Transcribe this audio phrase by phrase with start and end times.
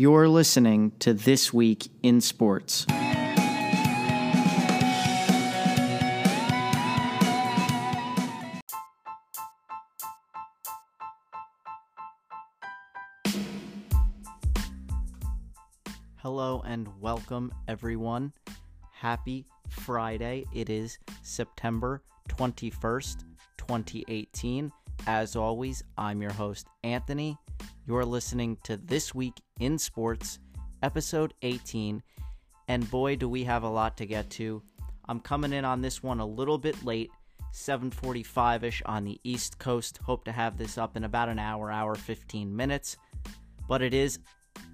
[0.00, 2.86] You're listening to This Week in Sports.
[16.16, 18.32] Hello and welcome, everyone.
[18.94, 20.46] Happy Friday.
[20.54, 23.24] It is September 21st,
[23.58, 24.72] 2018.
[25.06, 27.36] As always, I'm your host, Anthony.
[27.90, 30.38] You're listening to This Week in Sports,
[30.80, 32.00] episode 18.
[32.68, 34.62] And boy, do we have a lot to get to.
[35.08, 37.10] I'm coming in on this one a little bit late,
[37.52, 39.98] 7:45ish on the East Coast.
[40.04, 42.96] Hope to have this up in about an hour, hour 15 minutes.
[43.66, 44.20] But it is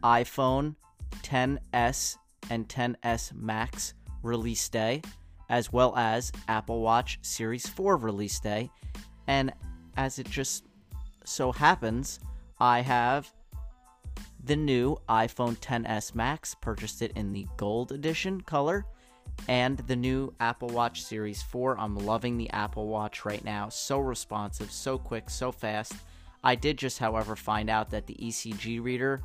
[0.02, 0.76] iPhone
[1.22, 2.18] 10s
[2.50, 5.00] and 10s Max release day,
[5.48, 8.70] as well as Apple Watch Series 4 release day.
[9.26, 9.54] And
[9.96, 10.66] as it just
[11.24, 12.20] so happens,
[12.58, 13.30] I have
[14.42, 18.86] the new iPhone 10s Max, purchased it in the gold edition color,
[19.48, 21.78] and the new Apple Watch Series 4.
[21.78, 23.68] I'm loving the Apple Watch right now.
[23.68, 25.94] So responsive, so quick, so fast.
[26.42, 29.20] I did just, however, find out that the ECG reader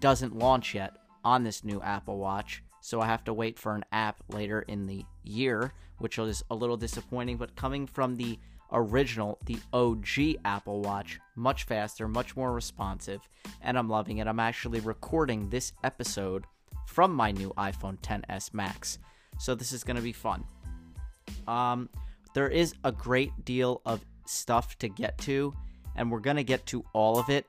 [0.00, 3.84] doesn't launch yet on this new Apple Watch, so I have to wait for an
[3.92, 7.36] app later in the year, which is a little disappointing.
[7.36, 8.38] But coming from the
[8.74, 13.20] original, the OG Apple Watch, much faster, much more responsive,
[13.62, 14.26] and I'm loving it.
[14.26, 16.44] I'm actually recording this episode
[16.86, 18.98] from my new iPhone 10s Max,
[19.38, 20.44] so this is going to be fun.
[21.46, 21.88] Um,
[22.34, 25.54] there is a great deal of stuff to get to,
[25.96, 27.46] and we're going to get to all of it.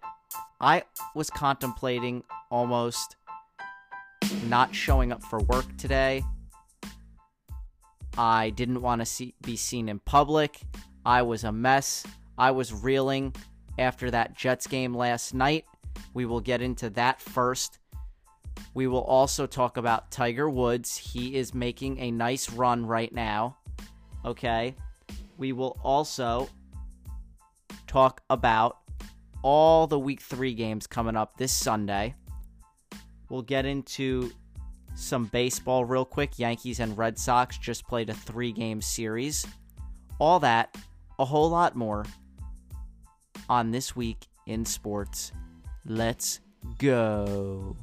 [0.61, 0.83] I
[1.15, 3.17] was contemplating almost
[4.47, 6.23] not showing up for work today.
[8.17, 10.61] I didn't want to see, be seen in public.
[11.05, 12.05] I was a mess.
[12.37, 13.35] I was reeling
[13.77, 15.65] after that Jets game last night.
[16.13, 17.79] We will get into that first.
[18.73, 20.97] We will also talk about Tiger Woods.
[20.97, 23.57] He is making a nice run right now.
[24.25, 24.75] Okay.
[25.37, 26.49] We will also
[27.87, 28.77] talk about
[29.41, 32.15] all the week three games coming up this Sunday.
[33.29, 34.31] We'll get into
[34.95, 36.39] some baseball real quick.
[36.39, 39.45] Yankees and Red Sox just played a three game series.
[40.19, 40.75] All that,
[41.19, 42.05] a whole lot more
[43.49, 45.31] on This Week in Sports.
[45.85, 46.39] Let's
[46.77, 47.75] go.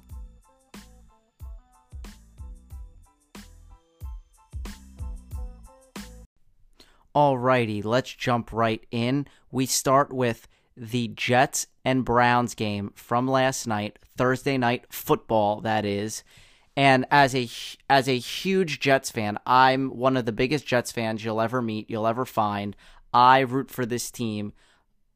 [7.15, 9.27] Alrighty, let's jump right in.
[9.51, 15.85] We start with the Jets and Browns game from last night, Thursday night football that
[15.85, 16.25] is.
[16.75, 17.51] And as a
[17.91, 21.91] as a huge Jets fan, I'm one of the biggest Jets fans you'll ever meet,
[21.91, 22.75] you'll ever find.
[23.13, 24.53] I root for this team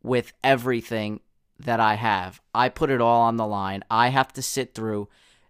[0.03, 1.21] with everything
[1.59, 2.41] that I have.
[2.55, 3.83] I put it all on the line.
[3.91, 5.09] I have to sit through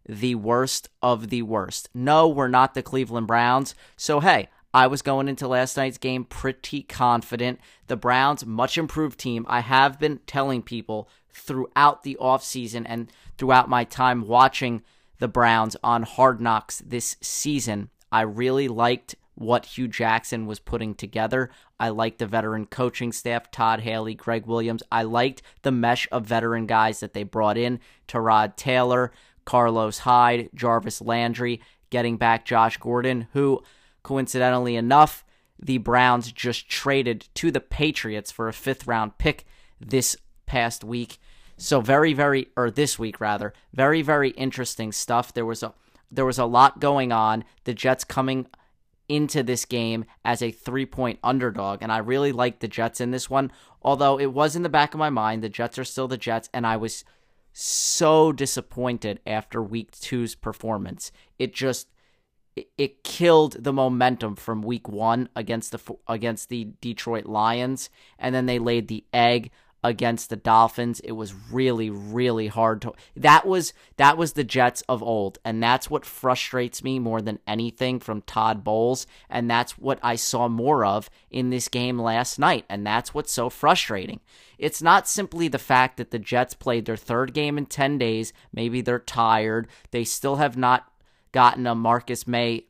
[0.08, 1.88] the worst of the worst.
[1.92, 3.74] No, we're not the Cleveland Browns.
[3.96, 7.60] So hey, I was going into last night's game pretty confident.
[7.86, 9.44] The Browns, much improved team.
[9.48, 14.82] I have been telling people throughout the offseason and throughout my time watching
[15.18, 17.90] the Browns on Hard Knocks this season.
[18.12, 21.50] I really liked what Hue Jackson was putting together.
[21.78, 24.82] I liked the veteran coaching staff, Todd Haley, Gregg Williams.
[24.90, 29.12] I liked the mesh of veteran guys that they brought in Tyrod Taylor,
[29.44, 31.60] Carlos Hyde, Jarvis Landry,
[31.90, 33.62] getting back Josh Gordon, who,
[34.02, 35.24] coincidentally enough,
[35.58, 39.44] the Browns just traded to the Patriots for a fifth round pick
[39.80, 41.18] this past week.
[41.58, 45.32] So very, very, or this week rather, very, very interesting stuff.
[45.32, 45.74] There was a
[46.10, 47.44] there was a lot going on.
[47.64, 48.46] The Jets coming
[49.08, 53.10] into this game as a three point underdog, and I really liked the Jets in
[53.10, 53.52] this one.
[53.82, 56.48] Although it was in the back of my mind, the Jets are still the Jets,
[56.52, 57.04] and I was
[57.52, 61.12] so disappointed after week two's performance.
[61.38, 61.88] It just
[62.78, 68.46] it killed the momentum from week one against the against the Detroit Lions, and then
[68.46, 69.50] they laid the egg
[69.86, 71.00] against the Dolphins.
[71.00, 75.62] It was really really hard to That was that was the Jets of old and
[75.62, 80.48] that's what frustrates me more than anything from Todd Bowles and that's what I saw
[80.48, 84.20] more of in this game last night and that's what's so frustrating.
[84.58, 88.32] It's not simply the fact that the Jets played their third game in 10 days,
[88.52, 90.90] maybe they're tired, they still have not
[91.32, 92.64] gotten a Marcus Maye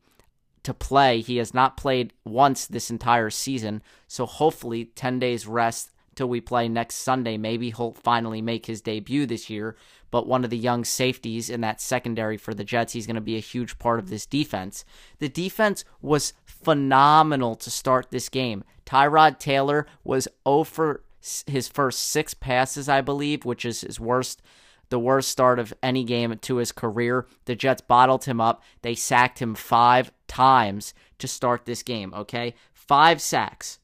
[0.66, 1.20] to play.
[1.20, 3.82] He has not played once this entire season.
[4.08, 7.36] So hopefully 10 days rest till we play next Sunday.
[7.36, 9.76] Maybe he'll finally make his debut this year.
[10.10, 13.20] But one of the young safeties in that secondary for the Jets, he's going to
[13.20, 14.84] be a huge part of this defense.
[15.18, 18.64] The defense was phenomenal to start this game.
[18.84, 21.02] Tyrod Taylor was oh over
[21.46, 24.42] his first six passes, I believe, which is his worst
[24.88, 27.26] the worst start of any game to his career.
[27.46, 28.62] The Jets bottled him up.
[28.82, 32.54] They sacked him five times to start this game, okay?
[32.72, 33.80] Five sacks.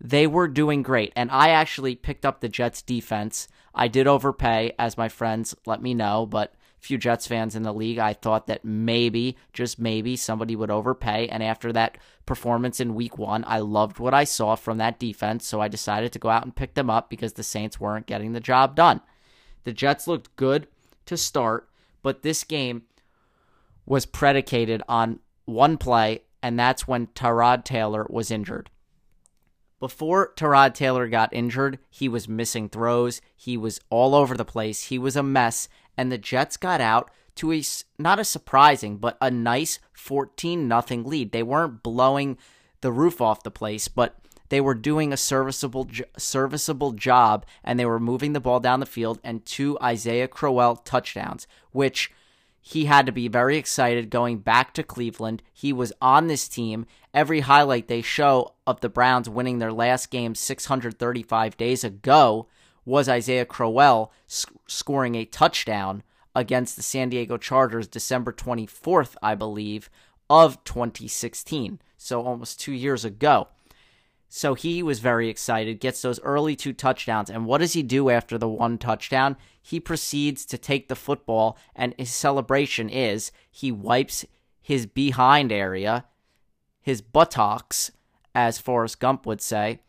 [0.00, 1.12] They were doing great.
[1.16, 3.48] And I actually picked up the Jets defense.
[3.74, 7.74] I did overpay, as my friends let me know, but few Jets fans in the
[7.74, 11.28] league, I thought that maybe, just maybe, somebody would overpay.
[11.28, 15.46] And after that performance in week one, I loved what I saw from that defense.
[15.46, 18.32] So I decided to go out and pick them up because the Saints weren't getting
[18.32, 19.00] the job done.
[19.64, 20.68] The Jets looked good
[21.06, 21.68] to start,
[22.02, 22.82] but this game
[23.84, 28.70] was predicated on one play, and that's when Tyrod Taylor was injured.
[29.80, 33.20] Before Tyrod Taylor got injured, he was missing throws.
[33.36, 34.84] He was all over the place.
[34.84, 35.68] He was a mess.
[35.96, 37.62] And the Jets got out to a
[37.98, 41.30] not a surprising, but a nice 14 nothing lead.
[41.30, 42.38] They weren't blowing
[42.80, 44.16] the roof off the place, but
[44.48, 48.86] they were doing a serviceable serviceable job and they were moving the ball down the
[48.86, 52.10] field and two Isaiah Crowell touchdowns, which
[52.60, 55.42] he had to be very excited going back to Cleveland.
[55.52, 56.86] He was on this team.
[57.18, 62.46] Every highlight they show of the Browns winning their last game 635 days ago
[62.84, 66.04] was Isaiah Crowell sc- scoring a touchdown
[66.36, 69.90] against the San Diego Chargers December 24th, I believe,
[70.30, 71.80] of 2016.
[71.96, 73.48] So almost two years ago.
[74.28, 77.30] So he was very excited, gets those early two touchdowns.
[77.30, 79.36] And what does he do after the one touchdown?
[79.60, 84.24] He proceeds to take the football, and his celebration is he wipes
[84.62, 86.04] his behind area,
[86.80, 87.90] his buttocks,
[88.34, 89.80] as Forrest Gump would say,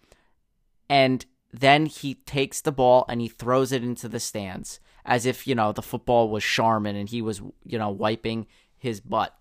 [0.90, 5.48] and then he takes the ball and he throws it into the stands as if,
[5.48, 8.48] you know, the football was Charmin and he was, you know, wiping
[8.78, 9.36] his butt.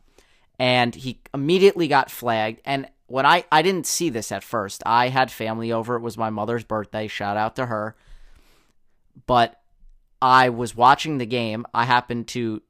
[0.59, 2.61] And he immediately got flagged.
[2.65, 4.83] And when I I didn't see this at first.
[4.87, 5.97] I had family over.
[5.97, 7.09] It was my mother's birthday.
[7.09, 7.97] Shout out to her.
[9.27, 9.61] But
[10.23, 11.67] I was watching the game.
[11.75, 12.63] I happened to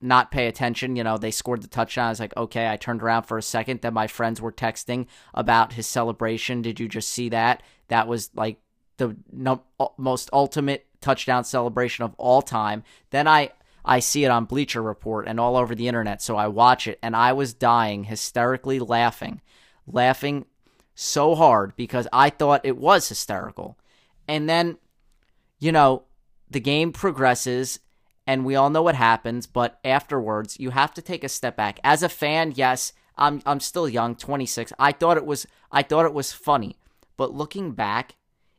[0.00, 0.96] not pay attention.
[0.96, 2.06] You know, they scored the touchdown.
[2.06, 2.68] I was like, okay.
[2.68, 3.80] I turned around for a second.
[3.80, 6.62] Then my friends were texting about his celebration.
[6.62, 7.62] Did you just see that?
[7.88, 8.58] That was like
[8.96, 9.62] the no,
[9.96, 12.84] most ultimate touchdown celebration of all time.
[13.10, 13.50] Then I
[13.84, 16.98] I see it on Bleacher Report and all over the internet, so I watch it
[17.02, 19.40] and I was dying, hysterically laughing,
[19.86, 20.44] laughing
[20.94, 23.78] so hard because I thought it was hysterical.
[24.28, 24.76] And then,
[25.58, 26.02] you know,
[26.50, 27.80] the game progresses
[28.30, 31.80] and we all know what happens, but afterwards you have to take a step back.
[31.82, 34.72] As a fan, yes, I'm I'm still young, 26.
[34.78, 36.76] I thought it was I thought it was funny.
[37.16, 38.14] But looking back,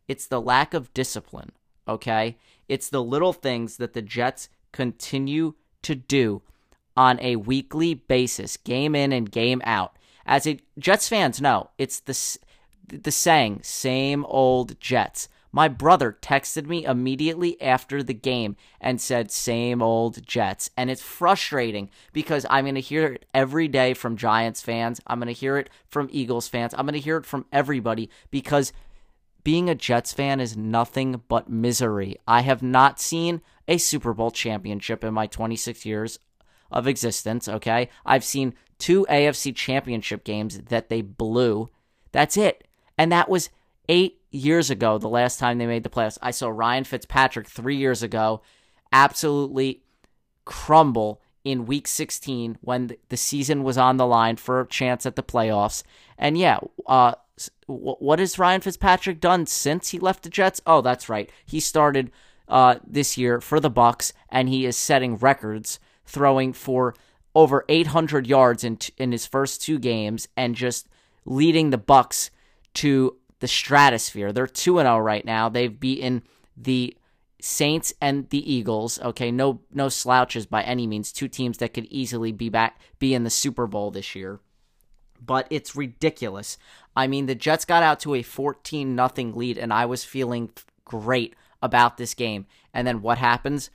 [0.10, 1.54] it's the lack of discipline,
[1.88, 2.38] okay?
[2.68, 5.54] It's the little things that the Jets continue
[5.84, 6.42] to do
[6.98, 9.96] on a weekly basis, game in and game out.
[10.26, 12.38] As a Jets fans know, it's the
[12.90, 15.30] the saying, same old Jets.
[15.52, 20.70] My brother texted me immediately after the game and said, same old Jets.
[20.78, 25.02] And it's frustrating because I'm going to hear it every day from Giants fans.
[25.08, 26.74] I'm going to hear it from Eagles fans.
[26.74, 28.72] I'm going to hear it from everybody because
[29.44, 32.18] being a Jets fan is nothing but misery.
[32.28, 36.20] I have not seen a Super Bowl championship in my 26 years
[36.72, 37.90] of existence, okay?
[38.06, 41.70] I've seen two AFC championship games that they blew.
[42.12, 42.68] That's it.
[42.98, 43.50] And that was
[43.90, 46.18] eight years ago, the last time they made the playoffs.
[46.22, 48.42] I saw Ryan Fitzpatrick three years ago
[48.92, 49.84] absolutely
[50.46, 55.16] crumble in week 16 when the season was on the line for a chance at
[55.16, 55.84] the playoffs.
[56.18, 57.14] And yeah, uh,
[57.66, 60.62] what has Ryan Fitzpatrick done since he left the Jets?
[60.66, 61.30] Oh, that's right.
[61.46, 62.12] He started
[62.48, 66.94] uh, this year for the Bucs, and he is setting records, throwing for
[67.34, 70.88] over 800 yards in t- in his first two games, and just
[71.26, 72.30] leading the Bucs
[72.76, 74.32] to the stratosphere.
[74.32, 75.50] They're two and zero oh right now.
[75.50, 76.24] They've beaten
[76.56, 76.96] the
[77.42, 79.00] Saints and the Eagles.
[79.02, 81.12] Okay, no no slouches by any means.
[81.12, 84.40] Two teams that could easily be back be in the Super Bowl this year.
[85.24, 86.58] But it's ridiculous.
[86.96, 90.52] I mean, the Jets got out to a 14 nothing lead and I was feeling
[90.86, 92.48] great about this game.
[92.74, 93.70] And then what happens?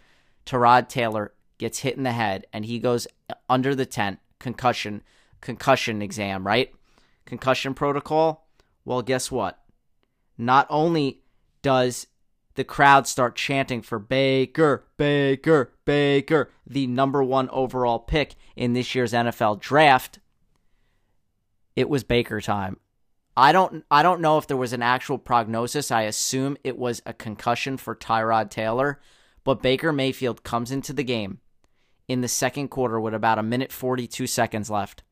[0.44, 3.06] Tyrod Taylor gets hit in the head and he goes
[3.48, 5.02] under the tent, concussion
[5.40, 6.72] concussion exam, right?
[7.24, 8.45] Concussion protocol.
[8.86, 9.58] Well, guess what?
[10.38, 11.20] Not only
[11.60, 12.06] does
[12.54, 18.94] the crowd start chanting for Baker, Baker, Baker, the number one overall pick in this
[18.94, 20.20] year's NFL draft.
[21.74, 22.78] It was Baker time.
[23.36, 25.90] I don't I don't know if there was an actual prognosis.
[25.90, 29.00] I assume it was a concussion for Tyrod Taylor,
[29.44, 31.40] but Baker Mayfield comes into the game
[32.08, 35.02] in the second quarter with about a minute 42 seconds left.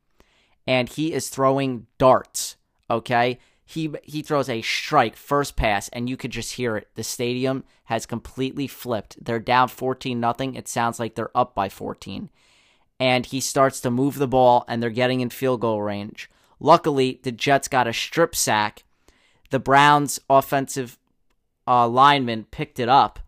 [0.66, 2.56] And he is throwing darts,
[2.88, 3.38] okay?
[3.64, 6.88] He he throws a strike first pass and you could just hear it.
[6.94, 9.22] The stadium has completely flipped.
[9.24, 10.54] They're down 14 nothing.
[10.54, 12.30] It sounds like they're up by 14.
[13.00, 16.30] And he starts to move the ball and they're getting in field goal range.
[16.60, 18.84] Luckily, the Jets got a strip sack.
[19.50, 20.98] The Browns offensive
[21.66, 23.18] uh, lineman picked it up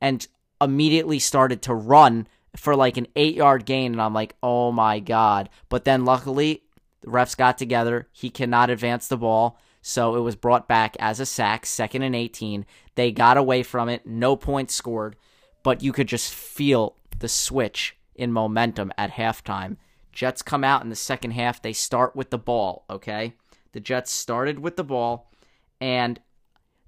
[0.00, 0.26] and
[0.60, 5.48] immediately started to run for like an 8-yard gain and I'm like, "Oh my god."
[5.68, 6.64] But then luckily
[7.00, 8.08] the refs got together.
[8.12, 9.58] He cannot advance the ball.
[9.82, 12.66] So it was brought back as a sack, second and 18.
[12.94, 15.16] They got away from it, no points scored,
[15.62, 19.76] but you could just feel the switch in momentum at halftime.
[20.12, 21.62] Jets come out in the second half.
[21.62, 23.34] They start with the ball, okay?
[23.72, 25.30] The Jets started with the ball,
[25.80, 26.20] and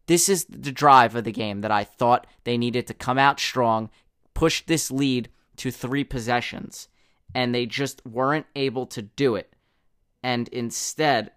[0.06, 3.40] this is the drive of the game that I thought they needed to come out
[3.40, 3.88] strong,
[4.34, 6.88] push this lead to three possessions,
[7.34, 9.51] and they just weren't able to do it
[10.22, 11.32] and instead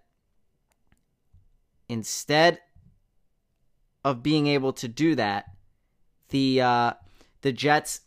[1.88, 2.60] instead
[4.04, 5.46] of being able to do that,
[6.28, 6.92] the uh,
[7.42, 8.00] the Jets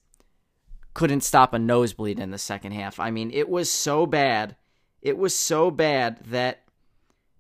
[0.94, 3.00] couldn't stop a nosebleed in the second half.
[3.00, 4.56] I mean, it was so bad.
[5.02, 6.64] It was so bad that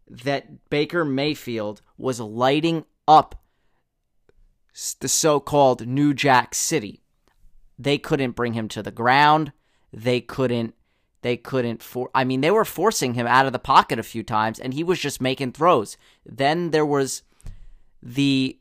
[0.08, 3.43] that Baker Mayfield was lighting up
[5.00, 7.03] the so-called New Jack City.
[7.77, 9.51] They couldn't bring him to the ground.
[9.91, 10.74] They couldn't
[11.21, 14.23] they couldn't for I mean they were forcing him out of the pocket a few
[14.23, 15.97] times and he was just making throws.
[16.25, 17.23] Then there was
[18.01, 18.57] the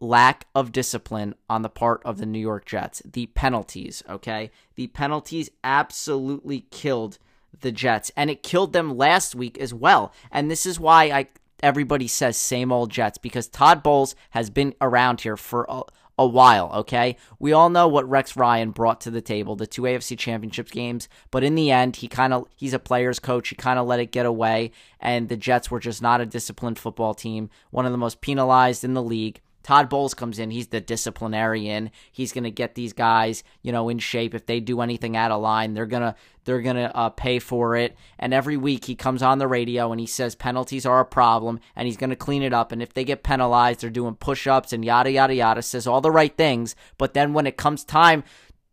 [0.00, 3.02] lack of discipline on the part of the New York Jets.
[3.04, 4.50] The penalties, okay?
[4.74, 7.18] The penalties absolutely killed
[7.60, 10.12] the Jets and it killed them last week as well.
[10.30, 11.28] And this is why I
[11.62, 15.82] everybody says same old Jets because Todd Bowles has been around here for a,
[16.18, 17.16] a while, okay?
[17.38, 21.08] We all know what Rex Ryan brought to the table, the two AFC Championships games,
[21.30, 23.48] but in the end, he kind of he's a player's coach.
[23.48, 26.78] He kind of let it get away and the Jets were just not a disciplined
[26.78, 29.40] football team, one of the most penalized in the league.
[29.64, 30.50] Todd Bowles comes in.
[30.50, 31.90] He's the disciplinarian.
[32.12, 34.34] He's going to get these guys, you know, in shape.
[34.34, 37.96] If they do anything out of line, they're gonna they're gonna uh, pay for it.
[38.18, 41.58] And every week he comes on the radio and he says penalties are a problem,
[41.74, 42.70] and he's going to clean it up.
[42.70, 45.62] And if they get penalized, they're doing push-ups and yada yada yada.
[45.62, 48.22] Says all the right things, but then when it comes time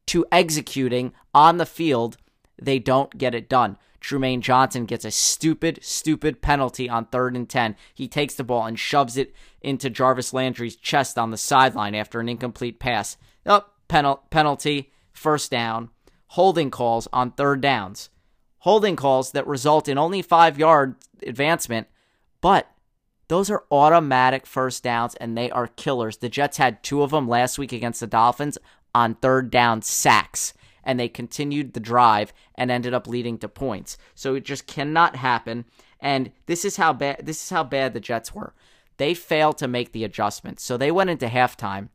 [0.07, 2.17] to executing on the field,
[2.61, 3.77] they don't get it done.
[4.01, 7.75] Trumaine Johnson gets a stupid, stupid penalty on third and 10.
[7.93, 12.19] He takes the ball and shoves it into Jarvis Landry's chest on the sideline after
[12.19, 13.17] an incomplete pass.
[13.45, 15.89] Oh, penal- penalty, first down,
[16.29, 18.09] holding calls on third downs.
[18.59, 21.87] Holding calls that result in only five yard advancement,
[22.41, 22.69] but
[23.27, 26.17] those are automatic first downs and they are killers.
[26.17, 28.57] The Jets had two of them last week against the Dolphins
[28.93, 33.97] on third down sacks and they continued the drive and ended up leading to points.
[34.15, 35.65] So it just cannot happen.
[35.99, 38.53] And this is how bad this is how bad the Jets were.
[38.97, 40.63] They failed to make the adjustments.
[40.63, 41.89] So they went into halftime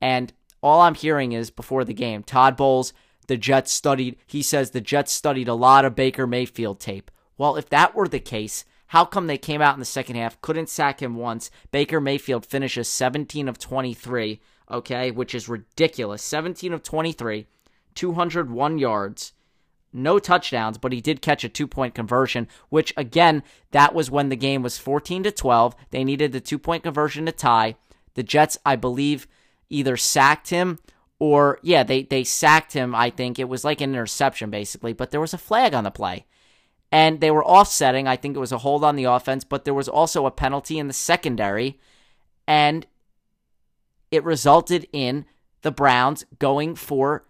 [0.00, 2.92] and all I'm hearing is before the game, Todd Bowles,
[3.26, 7.10] the Jets studied, he says the Jets studied a lot of Baker Mayfield tape.
[7.38, 10.40] Well, if that were the case, how come they came out in the second half,
[10.40, 11.50] couldn't sack him once?
[11.70, 16.22] Baker Mayfield finishes 17 of 23, okay, which is ridiculous.
[16.22, 17.46] 17 of 23,
[17.94, 19.32] 201 yards,
[19.92, 23.42] no touchdowns, but he did catch a two point conversion, which again,
[23.72, 25.74] that was when the game was 14 to 12.
[25.90, 27.76] They needed the two point conversion to tie.
[28.14, 29.26] The Jets, I believe,
[29.68, 30.78] either sacked him
[31.18, 32.94] or, yeah, they, they sacked him.
[32.94, 35.90] I think it was like an interception basically, but there was a flag on the
[35.90, 36.26] play.
[36.92, 38.08] And they were offsetting.
[38.08, 40.78] I think it was a hold on the offense, but there was also a penalty
[40.78, 41.78] in the secondary.
[42.48, 42.84] And
[44.10, 45.24] it resulted in
[45.62, 47.24] the Browns going for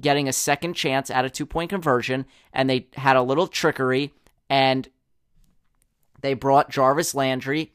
[0.00, 4.12] getting a second chance at a two point conversion, and they had a little trickery,
[4.48, 4.88] and
[6.20, 7.72] they brought Jarvis Landry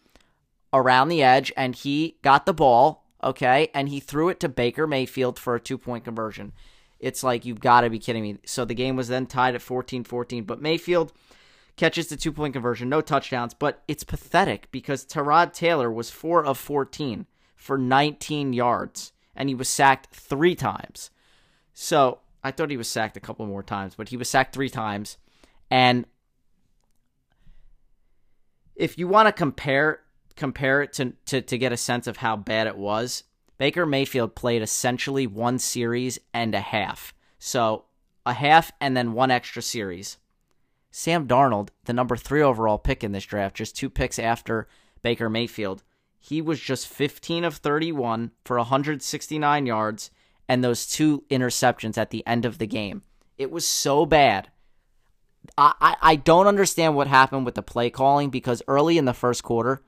[0.74, 4.86] around the edge, and he got the ball, okay, and he threw it to Baker
[4.86, 6.54] Mayfield for a two point conversion.
[7.00, 8.38] It's like, you've got to be kidding me.
[8.46, 11.14] So the game was then tied at 14 14, but Mayfield
[11.76, 16.46] catches the two point conversion, no touchdowns, but it's pathetic because Tyrod Taylor was 4
[16.46, 21.10] of 14 for 19 yards, and he was sacked three times.
[21.76, 24.70] So I thought he was sacked a couple more times, but he was sacked three
[24.70, 25.18] times.
[25.70, 26.06] And
[28.76, 30.00] if you want to compare
[30.36, 33.24] compare it to, to, to get a sense of how bad it was,
[33.58, 37.14] Baker Mayfield played essentially one series and a half.
[37.40, 37.86] So
[38.26, 40.18] a half and then one extra series.
[40.92, 44.68] Sam Darnold, the number three overall pick in this draft, just two picks after
[45.02, 45.84] Baker Mayfield,
[46.20, 50.12] he was just 15 of 31 for 169 yards
[50.48, 53.02] and those two interceptions at the end of the game.
[53.38, 54.50] It was so bad.
[55.58, 59.44] I, I don't understand what happened with the play calling because early in the first
[59.44, 59.82] quarter,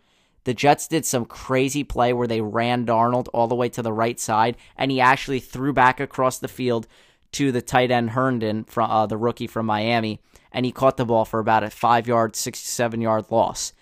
[0.44, 3.92] the Jets did some crazy play where they ran Darnold all the way to the
[3.92, 6.88] right side, and he actually threw back across the field
[7.34, 10.22] to the tight end Herndon, from uh, the rookie from Miami,
[10.52, 13.74] and he caught the ball for about a five yard, 67 yard loss.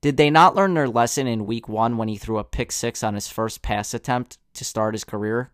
[0.00, 3.02] Did they not learn their lesson in week one when he threw a pick six
[3.02, 5.50] on his first pass attempt to start his career?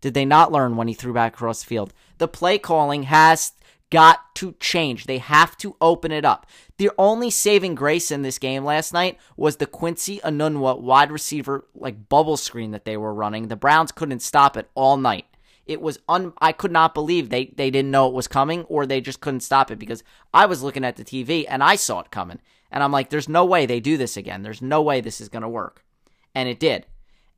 [0.00, 1.92] Did they not learn when he threw back across the field?
[2.18, 3.52] The play calling has
[3.90, 5.06] got to change.
[5.06, 6.46] They have to open it up.
[6.76, 11.66] The only saving grace in this game last night was the Quincy Enunwa wide receiver
[11.74, 13.48] like bubble screen that they were running.
[13.48, 15.26] The Browns couldn't stop it all night.
[15.66, 18.86] It was un I could not believe they they didn't know it was coming or
[18.86, 20.02] they just couldn't stop it because
[20.32, 22.40] I was looking at the TV and I saw it coming.
[22.70, 24.42] And I'm like there's no way they do this again.
[24.42, 25.84] There's no way this is going to work.
[26.34, 26.86] And it did.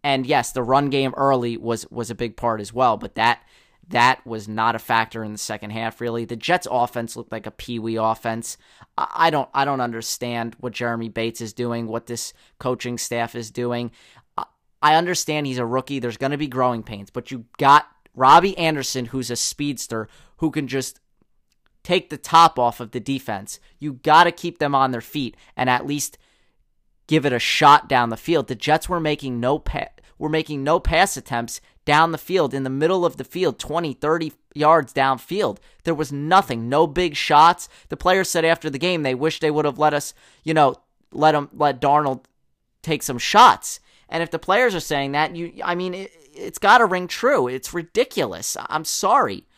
[0.03, 3.43] And yes, the run game early was was a big part as well, but that
[3.89, 6.25] that was not a factor in the second half really.
[6.25, 8.57] The Jets offense looked like a pee-wee offense.
[8.97, 13.51] I don't I don't understand what Jeremy Bates is doing, what this coaching staff is
[13.51, 13.91] doing.
[14.83, 15.99] I understand he's a rookie.
[15.99, 20.51] There's going to be growing pains, but you got Robbie Anderson who's a speedster who
[20.51, 21.01] can just
[21.83, 23.61] take the top off of the defense.
[23.79, 26.17] You got to keep them on their feet and at least
[27.11, 28.47] give it a shot down the field.
[28.47, 32.63] The Jets were making no pa- were making no pass attempts down the field in
[32.63, 35.59] the middle of the field, 20, 30 yards downfield.
[35.83, 37.69] There was nothing, no big shots.
[37.89, 40.15] The players said after the game they wish they would have let us,
[40.45, 40.77] you know,
[41.11, 42.27] let him let Darnold
[42.81, 43.81] take some shots.
[44.09, 47.09] And if the players are saying that, you I mean it, it's got to ring
[47.09, 47.49] true.
[47.49, 48.57] It's ridiculous.
[48.69, 49.49] I'm sorry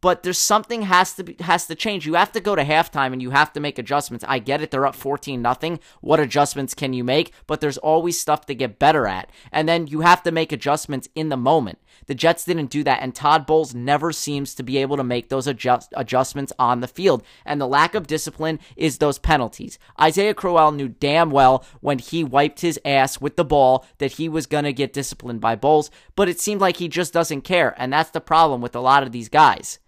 [0.00, 2.06] but there's something has to be, has to change.
[2.06, 4.24] You have to go to halftime and you have to make adjustments.
[4.26, 5.80] I get it; they're up 14 nothing.
[6.00, 7.32] What adjustments can you make?
[7.46, 11.08] But there's always stuff to get better at, and then you have to make adjustments
[11.14, 11.78] in the moment.
[12.06, 15.28] The Jets didn't do that, and Todd Bowles never seems to be able to make
[15.28, 17.22] those adjust, adjustments on the field.
[17.44, 19.78] And the lack of discipline is those penalties.
[20.00, 24.28] Isaiah Crowell knew damn well when he wiped his ass with the ball that he
[24.28, 27.74] was going to get disciplined by Bowles, but it seemed like he just doesn't care,
[27.76, 29.78] and that's the problem with a lot of these guys.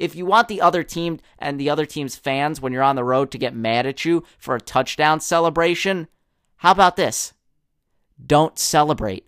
[0.00, 3.04] If you want the other team and the other team's fans when you're on the
[3.04, 6.08] road to get mad at you for a touchdown celebration,
[6.56, 7.34] how about this?
[8.26, 9.26] Don't celebrate.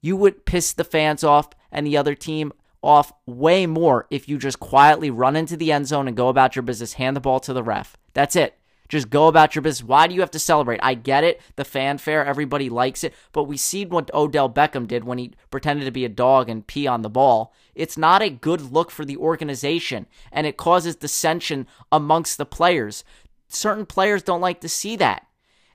[0.00, 2.52] You would piss the fans off and the other team
[2.82, 6.56] off way more if you just quietly run into the end zone and go about
[6.56, 7.96] your business, hand the ball to the ref.
[8.14, 8.58] That's it.
[8.88, 9.86] Just go about your business.
[9.86, 10.80] Why do you have to celebrate?
[10.82, 15.04] I get it, the fanfare, everybody likes it, but we see what Odell Beckham did
[15.04, 17.54] when he pretended to be a dog and pee on the ball.
[17.74, 23.04] It's not a good look for the organization, and it causes dissension amongst the players.
[23.48, 25.26] Certain players don't like to see that.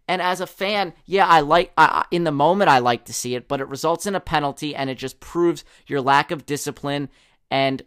[0.07, 3.35] And as a fan, yeah, I like I, in the moment I like to see
[3.35, 7.09] it, but it results in a penalty and it just proves your lack of discipline
[7.51, 7.83] and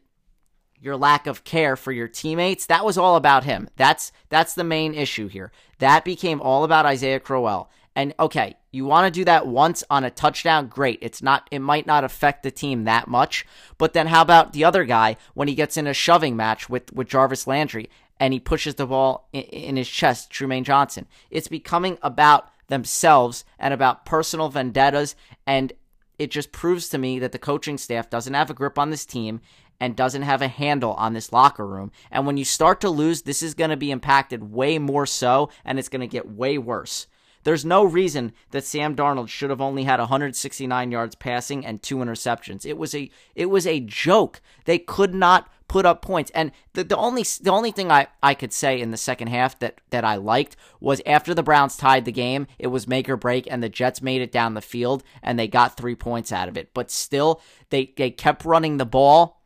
[0.82, 2.66] your lack of care for your teammates.
[2.66, 3.68] That was all about him.
[3.76, 5.52] That's that's the main issue here.
[5.78, 7.70] That became all about Isaiah Crowell.
[7.94, 10.98] And okay, you want to do that once on a touchdown, great.
[11.00, 13.46] It's not it might not affect the team that much,
[13.78, 16.92] but then how about the other guy when he gets in a shoving match with
[16.92, 21.06] with Jarvis Landry and he pushes the ball in, in his chest, Trumaine Johnson.
[21.30, 25.14] It's becoming about themselves and about personal vendettas
[25.46, 25.72] and
[26.18, 29.04] it just proves to me that the coaching staff doesn't have a grip on this
[29.04, 29.40] team
[29.82, 31.90] and doesn't have a handle on this locker room.
[32.12, 35.50] And when you start to lose, this is going to be impacted way more so,
[35.64, 37.08] and it's going to get way worse.
[37.42, 41.96] There's no reason that Sam Darnold should have only had 169 yards passing and two
[41.96, 42.64] interceptions.
[42.64, 44.40] It was a it was a joke.
[44.66, 46.30] They could not put up points.
[46.32, 49.58] And the, the only the only thing I, I could say in the second half
[49.58, 53.16] that, that I liked was after the Browns tied the game, it was make or
[53.16, 56.48] break, and the Jets made it down the field and they got three points out
[56.48, 56.72] of it.
[56.72, 57.40] But still,
[57.70, 59.41] they, they kept running the ball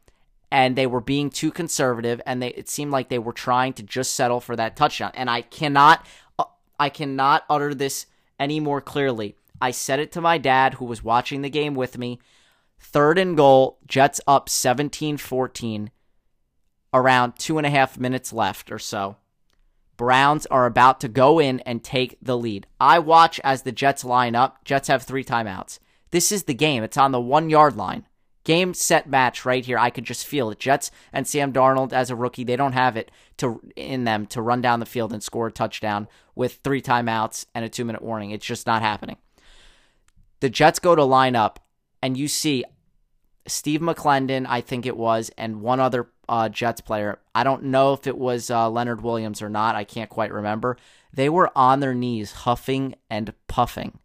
[0.51, 3.83] and they were being too conservative and they it seemed like they were trying to
[3.83, 6.07] just settle for that touchdown and I cannot
[6.39, 6.45] uh,
[6.79, 8.07] I cannot utter this
[8.39, 9.37] any more clearly.
[9.61, 12.21] I said it to my dad who was watching the game with me.
[12.79, 15.91] Third and goal, Jets up 17 14,
[16.93, 19.17] around two and a half minutes left or so.
[19.97, 22.67] Browns are about to go in and take the lead.
[22.79, 24.63] I watch as the Jets line up.
[24.65, 25.79] Jets have three timeouts.
[26.11, 26.83] This is the game.
[26.83, 28.07] It's on the one yard line.
[28.47, 29.77] Game set match right here.
[29.77, 30.61] I could just feel it.
[30.61, 34.41] Jets and Sam Darnold as a rookie, they don't have it to in them to
[34.41, 36.07] run down the field and score a touchdown
[36.37, 38.31] with three timeouts and a two minute warning.
[38.31, 39.17] It's just not happening.
[40.39, 41.59] The Jets go to line up,
[42.01, 42.65] and you see
[43.49, 47.19] Steve McLendon, I think it was, and one other uh, Jets player.
[47.35, 49.75] I don't know if it was uh, Leonard Williams or not.
[49.75, 50.77] I can't quite remember.
[51.13, 53.99] They were on their knees, huffing and puffing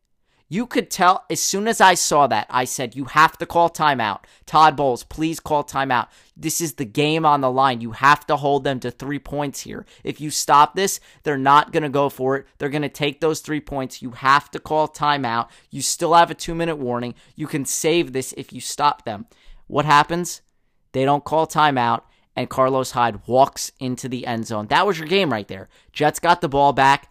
[0.51, 3.69] You could tell as soon as I saw that, I said, You have to call
[3.69, 4.25] timeout.
[4.45, 6.09] Todd Bowles, please call timeout.
[6.35, 7.79] This is the game on the line.
[7.79, 9.85] You have to hold them to three points here.
[10.03, 12.47] If you stop this, they're not going to go for it.
[12.57, 14.01] They're going to take those three points.
[14.01, 15.47] You have to call timeout.
[15.69, 17.15] You still have a two minute warning.
[17.33, 19.27] You can save this if you stop them.
[19.67, 20.41] What happens?
[20.91, 22.01] They don't call timeout,
[22.35, 24.67] and Carlos Hyde walks into the end zone.
[24.67, 25.69] That was your game right there.
[25.93, 27.09] Jets got the ball back.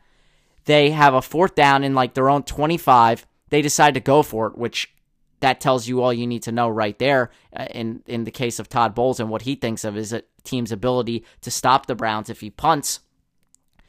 [0.66, 4.46] They have a fourth down in like their own 25 they decide to go for
[4.48, 4.94] it, which
[5.40, 8.58] that tells you all you need to know right there uh, in in the case
[8.58, 12.30] of Todd Bowles and what he thinks of his team's ability to stop the Browns
[12.30, 13.00] if he punts.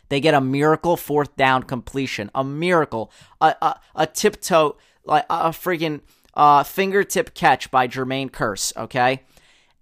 [0.10, 5.50] They get a miracle fourth down completion, a miracle, a a, a tiptoe like a
[5.50, 6.02] freaking
[6.34, 8.76] uh, fingertip catch by Jermaine Kearse.
[8.78, 9.24] okay?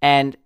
[0.02, 0.38] And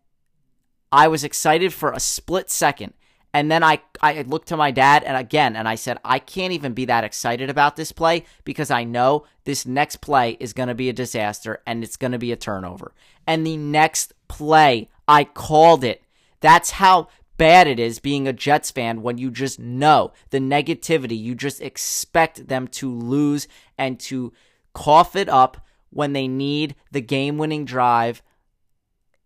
[0.92, 2.94] I was excited for a split second
[3.34, 6.54] and then I, I looked to my dad and again, and I said, I can't
[6.54, 10.70] even be that excited about this play because I know this next play is going
[10.70, 12.94] to be a disaster and it's going to be a turnover.
[13.26, 16.04] And the next play, I called it.
[16.42, 21.20] That's how bad it is being a Jets fan when you just know the negativity.
[21.20, 24.32] You just expect them to lose and to
[24.74, 28.22] cough it up when they need the game winning drive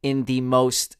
[0.03, 0.96] in the most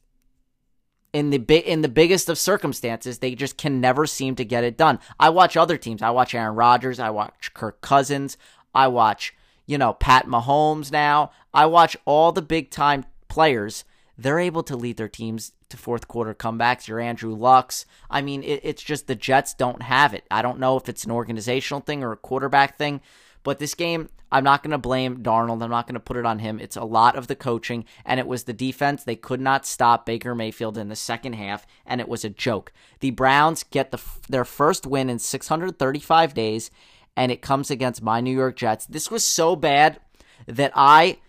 [1.18, 4.64] in the bi- in the biggest of circumstances, they just can never seem to get
[4.64, 5.00] it done.
[5.20, 6.04] I watch other teams.
[6.04, 7.00] I watch Aaron Rodgers.
[7.00, 8.38] I watch Kirk Cousins.
[8.76, 9.34] I watch
[9.66, 10.92] you know Pat Mahomes.
[10.92, 13.84] Now I watch all the big time players.
[14.16, 16.88] They're able to lead their teams to fourth quarter comebacks.
[16.88, 17.88] Your Andrew Lucks.
[18.12, 20.24] I mean, it, it's just the Jets don't have it.
[20.30, 23.02] I don't know if it's an organizational thing or a quarterback thing,
[23.42, 25.64] but this game, I'm not going to blame Darnold.
[25.64, 26.60] I'm not going to put it on him.
[26.60, 29.04] It's a lot of the coaching, and it was the defense.
[29.04, 32.74] They could not stop Baker Mayfield in the second half, and it was a joke.
[33.00, 36.70] The Browns get the, their first win in 635 days,
[37.16, 38.86] and it comes against my New York Jets.
[38.86, 40.00] This was so bad
[40.46, 41.20] that I.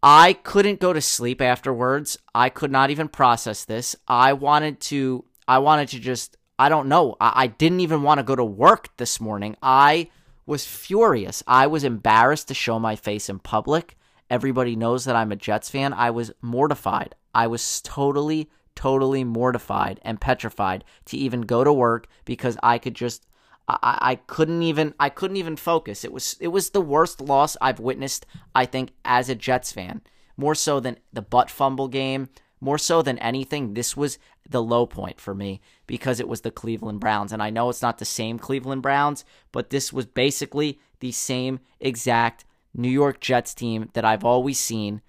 [0.00, 2.18] I couldn't go to sleep afterwards.
[2.32, 3.96] I could not even process this.
[4.06, 7.16] I wanted to I wanted to just I don't know.
[7.20, 9.56] I, I didn't even want to go to work this morning.
[9.60, 10.10] I
[10.48, 11.42] was furious.
[11.46, 13.96] I was embarrassed to show my face in public.
[14.30, 15.92] Everybody knows that I'm a Jets fan.
[15.92, 17.14] I was mortified.
[17.34, 22.94] I was totally, totally mortified and petrified to even go to work because I could
[22.94, 23.26] just
[23.68, 26.02] I, I couldn't even I couldn't even focus.
[26.02, 30.00] It was it was the worst loss I've witnessed, I think, as a Jets fan.
[30.38, 32.30] More so than the butt fumble game,
[32.60, 36.52] more so than anything, this was the low point for me because it was the
[36.52, 37.32] Cleveland Browns.
[37.32, 41.58] And I know it's not the same Cleveland Browns, but this was basically the same
[41.80, 45.00] exact New York Jets team that I've always seen.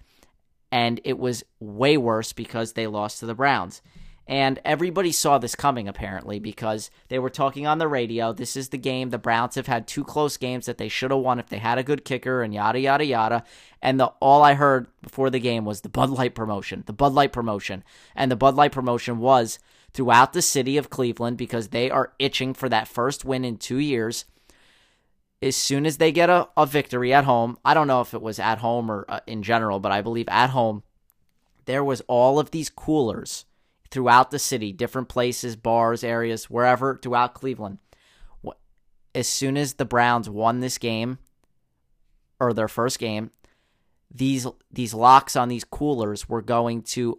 [0.72, 3.82] And it was way worse because they lost to the Browns.
[4.26, 8.32] And everybody saw this coming, apparently, because they were talking on the radio.
[8.32, 9.10] This is the game.
[9.10, 11.78] The Browns have had two close games that they should have won if they had
[11.78, 13.44] a good kicker, and yada, yada, yada.
[13.82, 17.12] And the, all I heard before the game was the Bud Light promotion, the Bud
[17.12, 17.82] Light promotion.
[18.14, 19.58] And the Bud Light promotion was
[19.92, 23.78] throughout the city of Cleveland because they are itching for that first win in two
[23.78, 24.24] years.
[25.42, 28.22] As soon as they get a, a victory at home, I don't know if it
[28.22, 30.82] was at home or uh, in general, but I believe at home,
[31.64, 33.46] there was all of these coolers
[33.90, 37.78] throughout the city, different places, bars, areas, wherever throughout Cleveland.
[39.14, 41.18] As soon as the Browns won this game
[42.38, 43.32] or their first game,
[44.12, 47.18] these these locks on these coolers were going to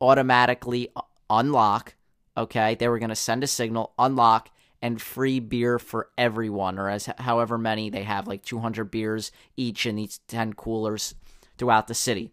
[0.00, 0.88] automatically
[1.30, 1.94] unlock,
[2.36, 2.74] okay?
[2.74, 7.06] They were going to send a signal, unlock and free beer for everyone or as
[7.18, 11.14] however many they have like 200 beers each in these 10 coolers
[11.56, 12.30] throughout the city.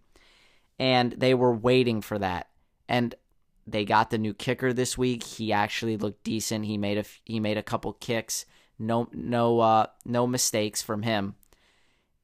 [0.77, 2.49] And they were waiting for that.
[2.87, 3.15] And
[3.65, 5.23] they got the new kicker this week.
[5.23, 6.65] He actually looked decent.
[6.65, 8.45] He made a he made a couple kicks.
[8.77, 11.35] No no uh no mistakes from him.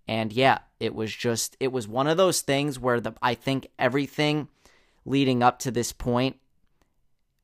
[0.07, 3.67] And yeah, it was just it was one of those things where the I think
[3.79, 4.49] everything
[5.03, 6.38] leading up to this point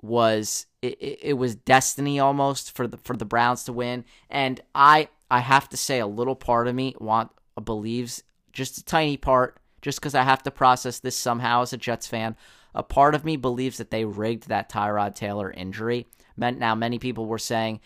[0.07, 4.05] was it, it was destiny almost for the for the Browns to win.
[4.29, 7.31] And I I have to say a little part of me want
[7.63, 11.77] believes just a tiny part just because I have to process this somehow as a
[11.77, 12.35] Jets fan
[12.77, 16.05] a part of me believes that they rigged that Tyrod Taylor injury.
[16.37, 17.79] Now, many people were saying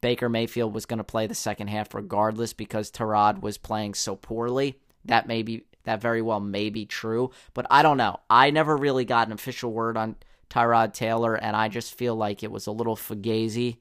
[0.00, 4.16] Baker Mayfield was going to play the second half regardless because Tyrod was playing so
[4.16, 4.78] poorly.
[5.04, 8.20] That may be that very well may be true, but I don't know.
[8.30, 10.16] I never really got an official word on
[10.50, 13.78] Tyrod Taylor, and I just feel like it was a little fugazi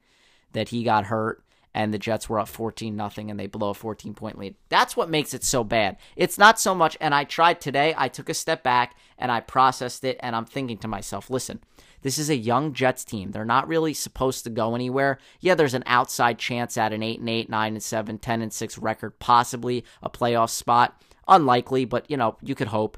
[0.54, 1.44] that he got hurt.
[1.74, 4.56] and the Jets were up 14 nothing and they blow a 14 point lead.
[4.70, 5.98] That's what makes it so bad.
[6.16, 9.40] It's not so much and I tried today, I took a step back and I
[9.42, 11.62] processed it and I'm thinking to myself, listen,
[12.02, 13.32] this is a young Jets team.
[13.32, 15.20] They're not really supposed to go anywhere.
[15.42, 18.54] Yeah, there's an outside chance at an 8 and 8, 9 and 7, 10 and
[18.54, 21.00] 6 record, possibly a playoff spot.
[21.28, 22.98] Unlikely, but you know, you could hope.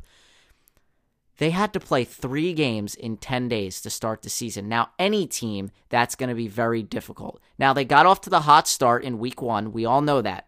[1.41, 4.69] They had to play three games in 10 days to start the season.
[4.69, 7.41] Now, any team, that's going to be very difficult.
[7.57, 9.71] Now, they got off to the hot start in week one.
[9.71, 10.47] We all know that.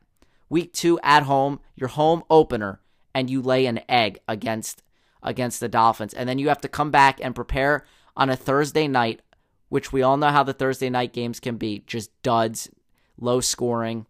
[0.49, 2.79] Week two, at home, your home opener,
[3.11, 4.83] and you lay an egg against
[5.23, 6.13] against the Dolphins.
[6.13, 9.23] And then you have to come back and prepare on a Thursday night,
[9.69, 12.69] which we all know how the Thursday night games can be just duds,
[13.19, 14.05] low scoring,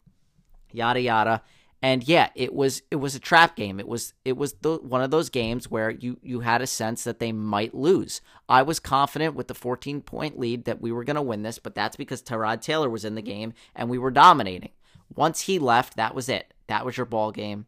[0.73, 1.43] yada yada.
[1.83, 3.77] And yeah, it was it was a trap game.
[3.77, 7.03] It was it was the, one of those games where you you had a sense
[7.03, 8.21] that they might lose.
[8.47, 11.59] I was confident with the 14 point lead that we were going to win this,
[11.59, 14.71] but that's because Tyrod Taylor was in the game and we were dominating.
[15.13, 16.53] Once he left, that was it.
[16.67, 17.65] That was your ball game.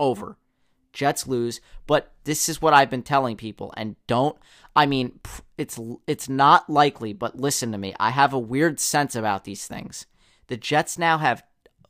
[0.00, 0.38] Over.
[0.94, 4.36] Jets lose, but this is what I've been telling people and don't
[4.74, 5.20] I mean
[5.58, 7.94] it's it's not likely, but listen to me.
[8.00, 10.06] I have a weird sense about these things.
[10.46, 11.44] The Jets now have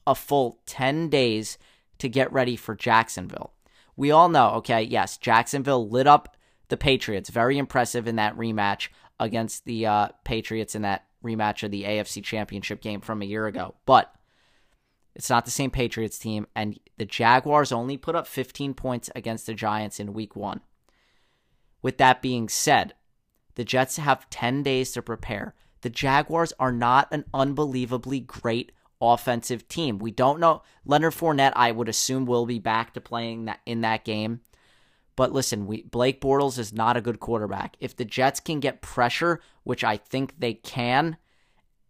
[0.06, 1.58] a full 10 days
[1.98, 3.52] to get ready for Jacksonville.
[3.96, 6.36] We all know, okay, yes, Jacksonville lit up
[6.68, 7.30] the Patriots.
[7.30, 8.88] Very impressive in that rematch
[9.20, 13.46] against the uh, Patriots in that rematch of the AFC Championship game from a year
[13.46, 13.74] ago.
[13.86, 14.12] But
[15.14, 19.46] it's not the same Patriots team, and the Jaguars only put up 15 points against
[19.46, 20.60] the Giants in week one.
[21.82, 22.94] With that being said,
[23.54, 25.54] the Jets have 10 days to prepare.
[25.82, 29.98] The Jaguars are not an unbelievably great offensive team.
[29.98, 30.62] We don't know.
[30.86, 34.40] Leonard Fournette, I would assume, will be back to playing that in that game.
[35.16, 37.76] But listen, we, Blake Bortles is not a good quarterback.
[37.80, 41.18] If the Jets can get pressure, which I think they can,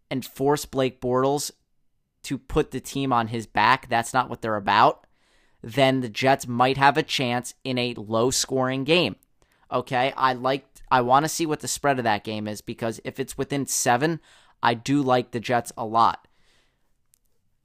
[0.09, 1.51] and force Blake Bortles
[2.23, 5.05] to put the team on his back, that's not what they're about,
[5.61, 9.15] then the Jets might have a chance in a low scoring game.
[9.71, 12.99] Okay, I like I want to see what the spread of that game is because
[13.03, 14.19] if it's within 7,
[14.61, 16.22] I do like the Jets a lot.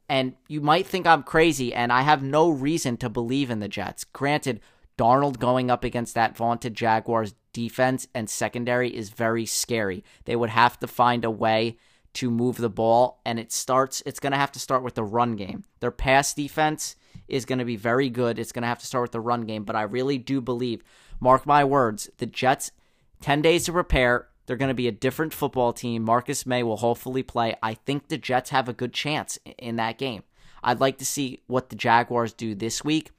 [0.09, 3.69] And you might think I'm crazy, and I have no reason to believe in the
[3.69, 4.05] Jets.
[4.05, 4.61] Granted,
[4.97, 10.05] Darnold going up against that vaunted Jaguars defense and secondary is very scary.
[10.25, 11.77] They would have to find a way
[12.15, 14.03] to move the ball, and it starts.
[14.07, 15.65] It's going to have to start with the run game.
[15.81, 16.97] Their pass defense
[17.29, 18.39] is going to be very good.
[18.39, 20.83] It's going to have to start with the run game, but I really do believe,
[21.21, 22.73] mark my words, the Jets,
[23.21, 24.28] 10 days to prepare.
[24.49, 26.03] They're going to be a different football team.
[26.03, 27.55] Marcus Maye will hopefully play.
[27.63, 30.23] I think the Jets have a good chance in that game.
[30.65, 33.11] I'd like to see what the Jaguars do this week,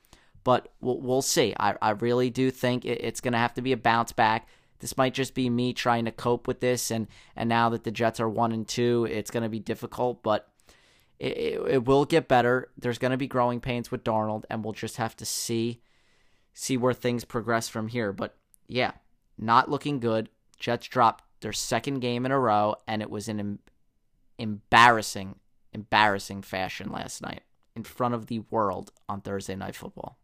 [0.44, 1.54] but we'll, we'll see.
[1.60, 4.48] I, I really do think it's going to have to be a bounce back.
[4.80, 7.92] This might just be me trying to cope with this, and and now that the
[7.92, 10.50] Jets are one and two, it's going to be difficult, but
[11.20, 12.72] it, it, it will get better.
[12.76, 15.84] There's going to be growing pains with Darnold, and we'll just have to see
[16.54, 18.12] see where things progress from here.
[18.12, 18.36] But
[18.68, 18.94] yeah,
[19.38, 20.30] not looking good.
[20.60, 23.60] Jets dropped their second game in a row, and it was in em-
[24.38, 25.36] embarrassing,
[25.74, 27.42] embarrassing fashion last night
[27.76, 30.18] in front of the world on Thursday Night Football.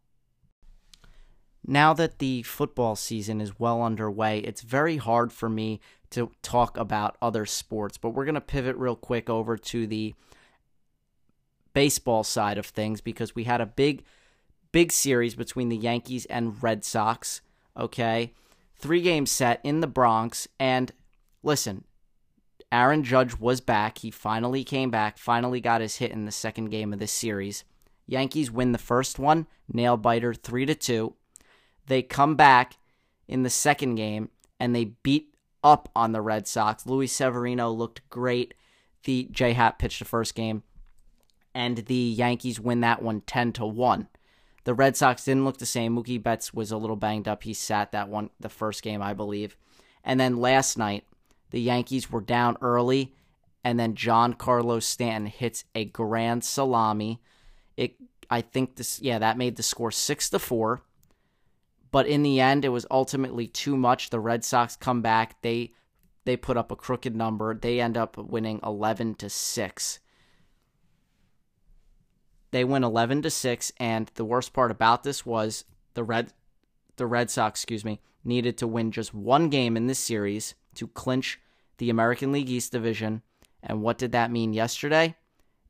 [1.66, 6.76] Now that the football season is well underway, it's very hard for me to talk
[6.76, 10.14] about other sports, but we're going to pivot real quick over to the
[11.72, 14.04] baseball side of things because we had a big,
[14.70, 17.40] big series between the Yankees and Red Sox.
[17.76, 18.32] Okay
[18.78, 20.48] three game set in the Bronx.
[20.58, 20.92] And
[21.42, 21.84] listen,
[22.70, 23.98] Aaron Judge was back.
[23.98, 27.64] He finally came back, finally got his hit in the second game of this series.
[28.06, 31.14] Yankees win the first one, nail biter 3 to 2.
[31.86, 32.76] They come back
[33.28, 36.86] in the second game and they beat up on the Red Sox.
[36.86, 38.54] Luis Severino looked great.
[39.04, 39.52] J.A.
[39.54, 40.62] Happ pitched the first game
[41.56, 44.08] and the Yankees win that one 10 to 1.
[44.66, 45.94] The Red Sox didn't look the same.
[45.94, 47.44] Mookie Betts was a little banged up.
[47.44, 49.56] He sat that one the first game, I believe.
[50.02, 51.04] And then last night,
[51.52, 53.14] the Yankees were down early,
[53.62, 57.20] and then Giancarlo Stanton hits a grand salami.
[57.76, 57.94] It
[58.28, 60.82] I think this yeah, that made the score six to four.
[61.92, 64.10] But in the end, it was ultimately too much.
[64.10, 65.40] The Red Sox come back.
[65.42, 65.74] They
[66.24, 67.54] they put up a crooked number.
[67.54, 70.00] They end up winning eleven to six.
[72.56, 76.32] They went 11 to 6 and the worst part about this was the Red
[76.96, 80.88] the Red Sox, excuse me, needed to win just one game in this series to
[80.88, 81.38] clinch
[81.76, 83.20] the American League East division.
[83.62, 85.16] And what did that mean yesterday?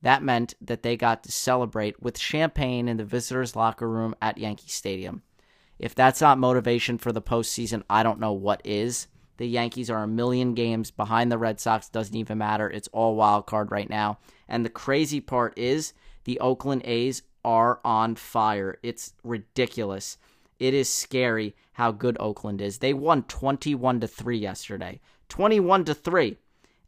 [0.03, 4.38] That meant that they got to celebrate with champagne in the visitors' locker room at
[4.38, 5.22] Yankee Stadium.
[5.81, 9.09] If that's not motivation for the postseason, I don't know what is.
[9.38, 11.88] The Yankees are a million games behind the Red Sox.
[11.88, 12.70] Doesn't even matter.
[12.70, 14.20] It's all wild card right now.
[14.49, 15.92] And the crazy part is
[16.27, 18.79] the Oakland A's are on fire.
[18.83, 20.19] It's ridiculous.
[20.59, 22.79] It is scary how good Oakland is.
[22.79, 25.01] They won 21 to 3 yesterday.
[25.29, 26.37] 21 to 3.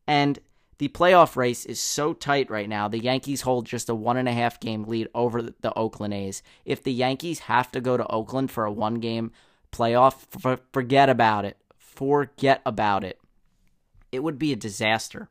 [0.09, 0.41] And
[0.79, 2.89] the playoff race is so tight right now.
[2.89, 6.43] The Yankees hold just a one and a half game lead over the Oakland A's.
[6.65, 9.31] If the Yankees have to go to Oakland for a one game
[9.71, 11.59] playoff, forget about it.
[11.77, 13.21] Forget about it.
[14.11, 15.29] It would be a disaster.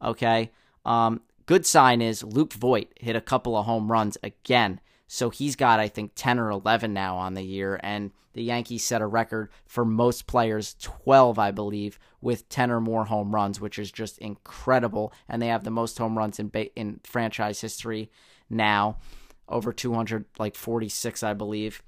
[0.00, 0.52] Okay.
[0.86, 4.80] Um, good sign is Luke Voit hit a couple of home runs again.
[5.08, 7.78] So he's got, I think, 10 or 11 now on the year.
[7.82, 12.80] And the Yankees set a record for most players, 12, I believe, with 10 or
[12.80, 15.12] more home runs, which is just incredible.
[15.28, 18.10] And they have the most home runs in, ba- in franchise history
[18.50, 18.98] now,
[19.48, 21.82] over 200, like 46, I believe.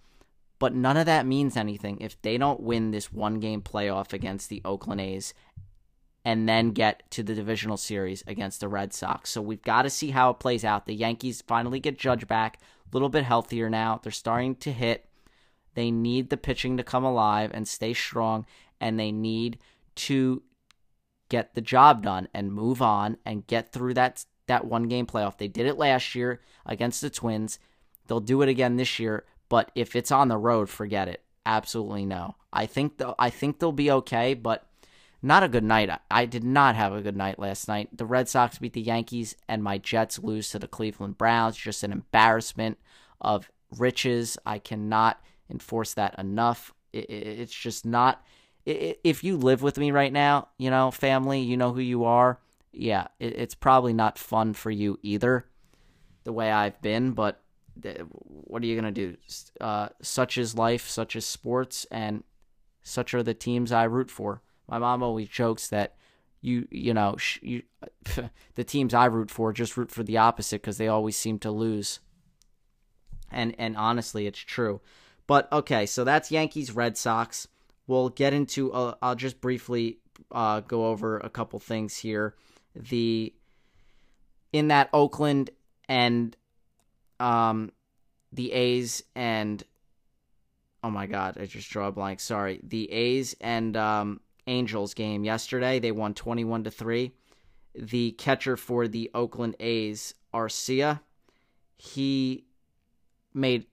[0.60, 4.48] But none of that means anything if they don't win this one game playoff against
[4.48, 5.34] the Oakland A's
[6.28, 9.30] and then get to the divisional series against the Red Sox.
[9.30, 10.84] So we've got to see how it plays out.
[10.84, 13.98] The Yankees finally get Judge back a little bit healthier now.
[14.02, 15.08] They're starting to hit.
[15.72, 18.44] They need the pitching to come alive and stay strong,
[18.78, 19.58] and they need
[19.94, 20.42] to
[21.30, 25.38] get the job done and move on and get through that that one game playoff.
[25.38, 27.58] They did it last year against the Twins.
[28.06, 31.22] They'll do it again this year, but if it's on the road, forget it.
[31.46, 32.36] Absolutely no.
[32.52, 34.67] I think th- I think they'll be okay, but
[35.20, 35.90] not a good night.
[36.10, 37.96] I did not have a good night last night.
[37.96, 41.56] The Red Sox beat the Yankees, and my Jets lose to the Cleveland Browns.
[41.56, 42.78] Just an embarrassment
[43.20, 44.38] of riches.
[44.46, 46.72] I cannot enforce that enough.
[46.92, 48.24] it's just not.
[48.64, 52.38] if you live with me right now, you know, family, you know who you are.
[52.72, 55.46] Yeah, it's probably not fun for you either,
[56.24, 57.12] the way I've been.
[57.12, 57.42] But
[58.20, 59.16] what are you gonna do?
[59.60, 62.22] Uh, such is life, such is sports, and
[62.82, 64.42] such are the teams I root for.
[64.68, 65.94] My mom always jokes that
[66.40, 67.62] you you know sh- you,
[68.54, 71.50] the teams I root for just root for the opposite because they always seem to
[71.50, 72.00] lose.
[73.30, 74.80] And and honestly, it's true.
[75.26, 77.48] But okay, so that's Yankees Red Sox.
[77.86, 78.72] We'll get into.
[78.72, 79.98] Uh, I'll just briefly
[80.32, 82.34] uh, go over a couple things here.
[82.74, 83.34] The
[84.52, 85.50] in that Oakland
[85.88, 86.36] and
[87.20, 87.72] um
[88.32, 89.62] the A's and
[90.82, 92.20] oh my god, I just draw a blank.
[92.20, 95.78] Sorry, the A's and um Angels game yesterday.
[95.78, 97.12] They won 21 to 3.
[97.74, 101.00] The catcher for the Oakland A's, Arcia,
[101.76, 102.44] he
[103.32, 103.66] made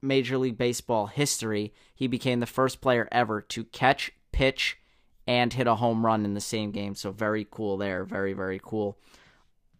[0.00, 1.72] Major League Baseball history.
[1.94, 4.78] He became the first player ever to catch, pitch,
[5.26, 6.94] and hit a home run in the same game.
[6.94, 8.04] So very cool there.
[8.04, 8.98] Very very cool.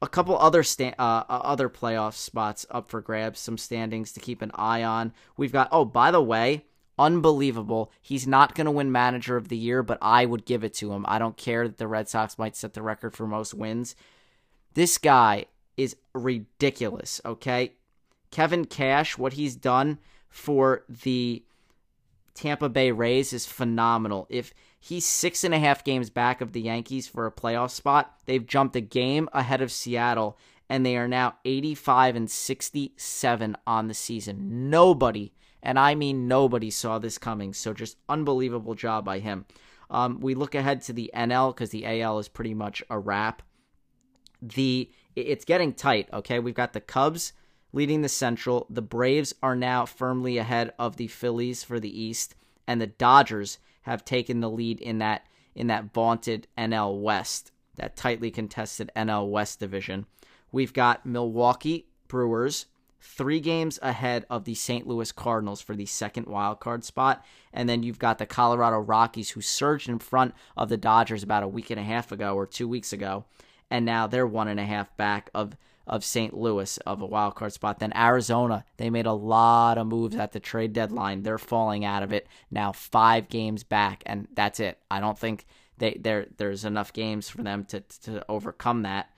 [0.00, 3.40] A couple other sta- uh, uh other playoff spots up for grabs.
[3.40, 5.12] Some standings to keep an eye on.
[5.36, 5.68] We've got.
[5.72, 6.64] Oh, by the way,
[6.98, 7.90] unbelievable.
[8.00, 10.92] He's not going to win manager of the year, but I would give it to
[10.92, 11.04] him.
[11.08, 13.94] I don't care that the Red Sox might set the record for most wins.
[14.74, 17.72] This guy is ridiculous, okay?
[18.30, 21.42] Kevin Cash, what he's done for the
[22.34, 24.26] Tampa Bay Rays is phenomenal.
[24.30, 28.16] If he's six and a half games back of the Yankees for a playoff spot,
[28.26, 33.88] they've jumped a game ahead of Seattle, and they are now 85 and 67 on
[33.88, 34.70] the season.
[34.70, 37.52] Nobody and I mean nobody saw this coming.
[37.52, 39.46] So just unbelievable job by him.
[39.90, 43.42] Um, we look ahead to the NL because the AL is pretty much a wrap.
[44.40, 46.08] The it's getting tight.
[46.12, 47.32] Okay, we've got the Cubs
[47.72, 48.66] leading the Central.
[48.70, 52.34] The Braves are now firmly ahead of the Phillies for the East,
[52.66, 57.94] and the Dodgers have taken the lead in that in that vaunted NL West, that
[57.94, 60.06] tightly contested NL West division.
[60.50, 62.66] We've got Milwaukee Brewers
[63.02, 64.86] three games ahead of the St.
[64.86, 67.24] Louis Cardinals for the second wild card spot.
[67.52, 71.42] And then you've got the Colorado Rockies, who surged in front of the Dodgers about
[71.42, 73.24] a week and a half ago or two weeks ago.
[73.70, 76.32] And now they're one and a half back of, of St.
[76.32, 77.80] Louis of a wild card spot.
[77.80, 81.22] Then Arizona, they made a lot of moves at the trade deadline.
[81.22, 84.78] They're falling out of it now, five games back, and that's it.
[84.90, 85.46] I don't think
[85.78, 89.10] they there there's enough games for them to to overcome that.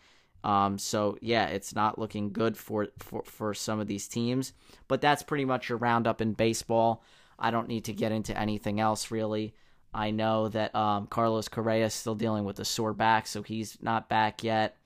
[0.44, 4.52] Um, so yeah, it's not looking good for, for for some of these teams.
[4.86, 7.02] But that's pretty much your roundup in baseball.
[7.38, 9.54] I don't need to get into anything else really.
[9.92, 13.78] I know that um, Carlos Correa is still dealing with a sore back, so he's
[13.80, 14.76] not back yet.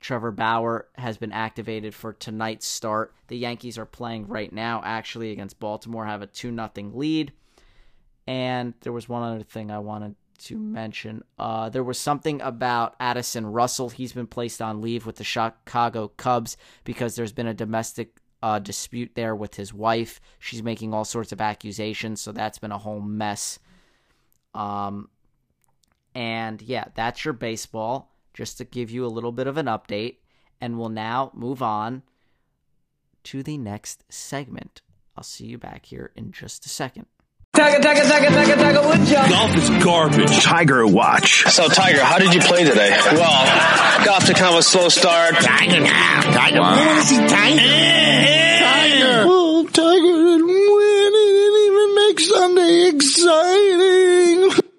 [0.00, 3.14] Trevor Bauer has been activated for tonight's start.
[3.28, 7.32] The Yankees are playing right now, actually, against Baltimore, have a 2 0 lead.
[8.26, 11.22] And there was one other thing I wanted to mention.
[11.38, 13.88] Uh, there was something about Addison Russell.
[13.88, 18.58] He's been placed on leave with the Chicago Cubs because there's been a domestic uh,
[18.58, 20.20] dispute there with his wife.
[20.38, 23.58] She's making all sorts of accusations, so that's been a whole mess.
[24.54, 25.08] Um,
[26.14, 30.16] And yeah, that's your baseball, just to give you a little bit of an update.
[30.60, 32.02] And we'll now move on
[33.24, 34.82] to the next segment.
[35.16, 37.06] I'll see you back here in just a second.
[37.58, 39.28] Tiger, tiger, tiger, tiger, tiger, wood jump.
[39.30, 40.44] Golf is garbage.
[40.44, 41.42] Tiger Watch.
[41.50, 42.90] So, Tiger, how did you play today?
[42.90, 45.34] Well, got off to kind of a slow start.
[45.34, 46.20] Tiger now.
[46.22, 46.60] Tiger.
[46.60, 46.78] Wow.
[46.78, 47.58] We want to see Tiger.
[48.62, 49.24] Tiger.
[49.26, 51.12] Oh, Tiger didn't win.
[51.16, 54.72] It didn't even make Sunday exciting.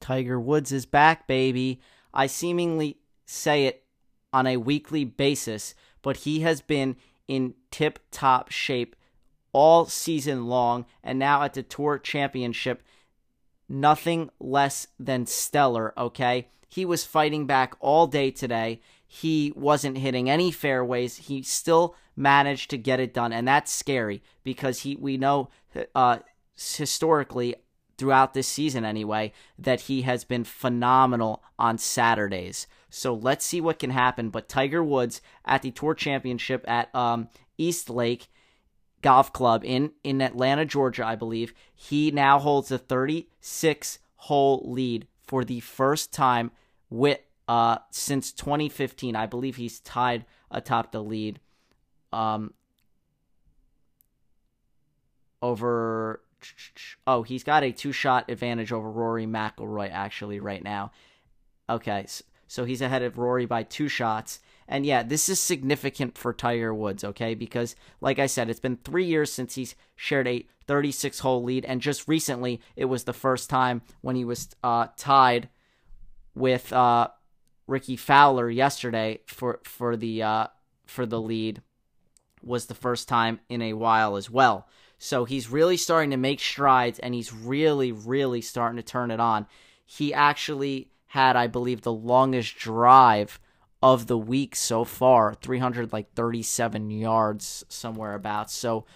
[0.00, 1.80] Tiger Woods is back, baby.
[2.12, 3.86] I seemingly say it
[4.34, 6.96] on a weekly basis, but he has been
[7.26, 8.94] in tip top shape
[9.52, 12.82] all season long, and now at the Tour Championship,
[13.68, 16.48] nothing less than stellar, okay?
[16.68, 18.80] He was fighting back all day today.
[19.06, 21.16] He wasn't hitting any fairways.
[21.16, 25.48] He still managed to get it done, and that's scary because he we know
[25.94, 26.18] uh,
[26.54, 27.54] historically
[27.96, 32.66] throughout this season anyway that he has been phenomenal on Saturdays.
[32.90, 34.30] So let's see what can happen.
[34.30, 37.28] But Tiger Woods at the Tour Championship at um,
[37.58, 38.28] East Lake
[39.02, 45.06] Golf Club in in Atlanta, Georgia, I believe, he now holds a 36 hole lead
[45.26, 46.50] for the first time
[46.90, 49.14] with uh since 2015.
[49.14, 51.40] I believe he's tied atop the lead
[52.12, 52.54] um
[55.42, 56.22] over
[57.06, 60.90] oh he's got a two shot advantage over Rory McIlroy actually right now.
[61.70, 62.06] Okay,
[62.46, 64.40] so he's ahead of Rory by two shots.
[64.68, 67.34] And yeah, this is significant for Tiger Woods, okay?
[67.34, 71.64] Because, like I said, it's been three years since he's shared a 36 hole lead.
[71.64, 75.48] And just recently, it was the first time when he was uh, tied
[76.34, 77.08] with uh,
[77.66, 80.46] Rickie Fowler yesterday for, for, the, uh,
[80.84, 81.62] for the lead,
[82.42, 84.68] was the first time in a while as well.
[84.98, 89.20] So he's really starting to make strides and he's really, really starting to turn it
[89.20, 89.46] on.
[89.86, 93.40] He actually had, I believe, the longest drive
[93.82, 98.50] of the week so far 300 like 37 yards somewhere about.
[98.50, 98.86] So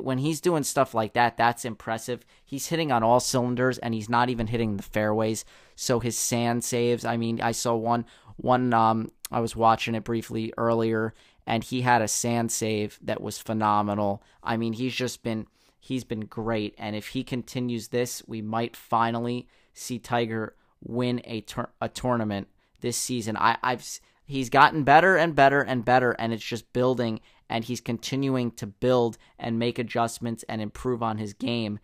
[0.00, 2.24] when he's doing stuff like that that's impressive.
[2.44, 5.44] He's hitting on all cylinders and he's not even hitting the fairways.
[5.74, 8.04] So his sand saves i mean i saw one
[8.36, 11.14] one um i was watching it briefly earlier
[11.46, 14.22] and he had a sand save that was phenomenal.
[14.42, 15.46] I mean he's just been
[15.80, 21.40] he's been great and if he continues this we might finally see tiger win a
[21.40, 22.46] tur- a tournament
[22.80, 23.36] this season.
[23.36, 23.84] I i've
[24.30, 28.66] he's gotten better and better and better and it's just building and he's continuing to
[28.66, 31.80] build and make adjustments and improve on his game.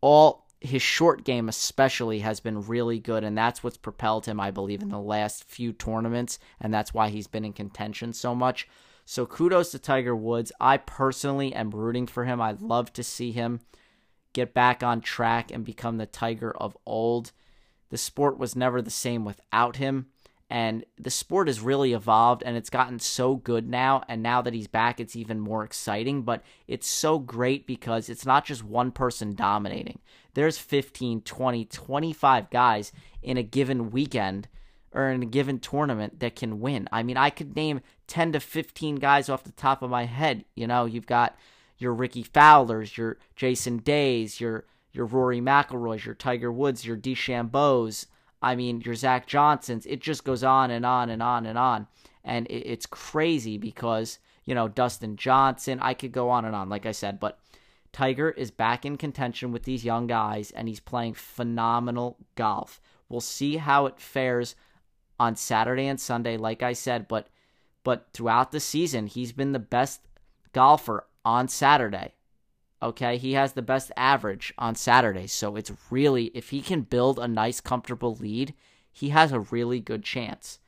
[0.00, 4.50] All his short game especially has been really good and that's what's propelled him i
[4.50, 8.68] believe in the last few tournaments and that's why he's been in contention so much.
[9.04, 10.52] So kudos to tiger woods.
[10.60, 12.40] I personally am rooting for him.
[12.40, 13.60] I'd love to see him
[14.32, 17.32] get back on track and become the tiger of old.
[17.90, 20.06] The sport was never the same without him
[20.50, 24.54] and the sport has really evolved and it's gotten so good now and now that
[24.54, 26.22] he's back it's even more exciting.
[26.22, 29.98] But it's so great because it's not just one person dominating.
[30.34, 32.92] There's 15 20 25 guys
[33.22, 34.48] in a given weekend
[34.92, 36.88] or in a given tournament that can win.
[36.90, 40.46] I mean i could name 10 to 15 guys off the top of my head.
[40.54, 41.36] You know you've got
[41.76, 48.06] your Rickie fowlers your jason days your your rory mcilroys your tiger woods your DeChambeaus
[48.40, 51.86] I mean, your Zach Johnsons, it just goes on and on and on and on.
[52.24, 56.86] And it's crazy because, you know, Dustin Johnson, I could go on and on, like
[56.86, 57.38] I said, but
[57.92, 62.80] Tiger is back in contention with these young guys and he's playing phenomenal golf.
[63.08, 64.54] We'll see how it fares
[65.18, 67.28] on Saturday and Sunday, like I said, but
[67.84, 70.02] but throughout the season, he's been the best
[70.52, 72.14] golfer on Saturday.
[72.80, 75.32] Okay, he has the best average on Saturdays.
[75.32, 78.54] So it's really, if he can build a nice, comfortable lead,
[78.92, 80.60] he has a really good chance.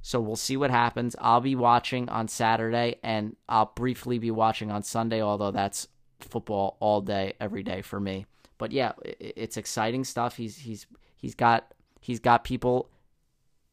[0.00, 1.16] So we'll see what happens.
[1.18, 5.88] I'll be watching on Saturday and I'll briefly be watching on Sunday, although that's
[6.20, 8.26] football all day, every day for me.
[8.56, 10.36] But yeah, it's exciting stuff.
[10.36, 10.86] He's he's
[11.16, 12.88] he's got he's got people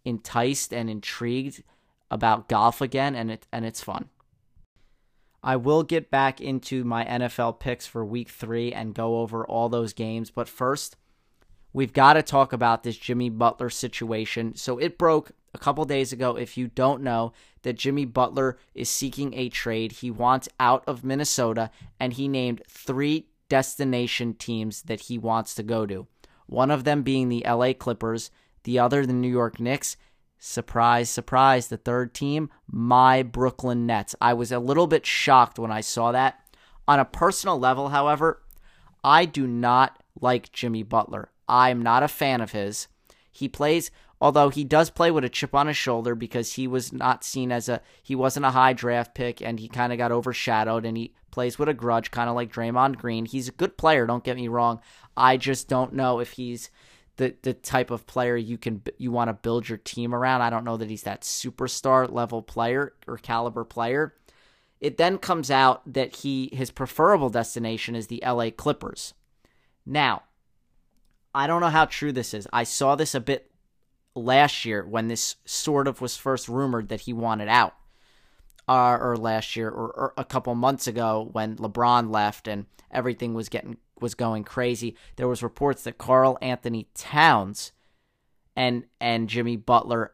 [0.03, 1.63] enticed and intrigued
[2.11, 4.09] about golf again, and it and it's fun.
[5.43, 9.67] I will get back into my NFL picks for week three and go over all
[9.67, 10.31] those games.
[10.31, 10.95] But first,
[11.73, 14.55] we've got to talk about this Jimmy Butler situation.
[14.55, 16.37] So it broke a couple days ago.
[16.37, 17.33] If you don't know,
[17.63, 19.91] that Jimmy Butler is seeking a trade.
[19.91, 21.69] He wants out of Minnesota,
[21.99, 26.07] and he named three destination teams that he wants to go to.
[26.45, 28.31] One of them being the LA Clippers,
[28.63, 29.97] the other, the New York Knicks,
[30.45, 34.13] Surprise, surprise, the third team, my Brooklyn Nets.
[34.19, 36.37] I was a little bit shocked when I saw that.
[36.85, 38.43] On a personal level, however,
[39.05, 41.31] I do not like Jimmy Butler.
[41.47, 42.89] I'm not a fan of his.
[43.31, 43.89] He plays,
[44.19, 47.49] although he does play with a chip on his shoulder because he was not seen
[47.49, 50.97] as a, he wasn't a high draft pick and he kind of got overshadowed and
[50.97, 53.25] he plays with a grudge, kind of like Draymond Green.
[53.25, 54.81] He's a good player, don't get me wrong.
[55.15, 56.69] I just don't know if he's
[57.17, 60.41] the the type of player you can you want to build your team around.
[60.41, 64.15] I don't know that he's that superstar level player or caliber player.
[64.79, 69.13] It then comes out that he his preferable destination is the LA Clippers.
[69.85, 70.23] Now,
[71.35, 72.47] I don't know how true this is.
[72.51, 73.51] I saw this a bit
[74.15, 77.75] last year when this sort of was first rumored that he wanted out.
[78.65, 83.33] Uh, or last year or, or a couple months ago when LeBron left and everything
[83.33, 84.95] was getting was going crazy.
[85.15, 87.71] There was reports that Karl-Anthony Towns
[88.55, 90.13] and and Jimmy Butler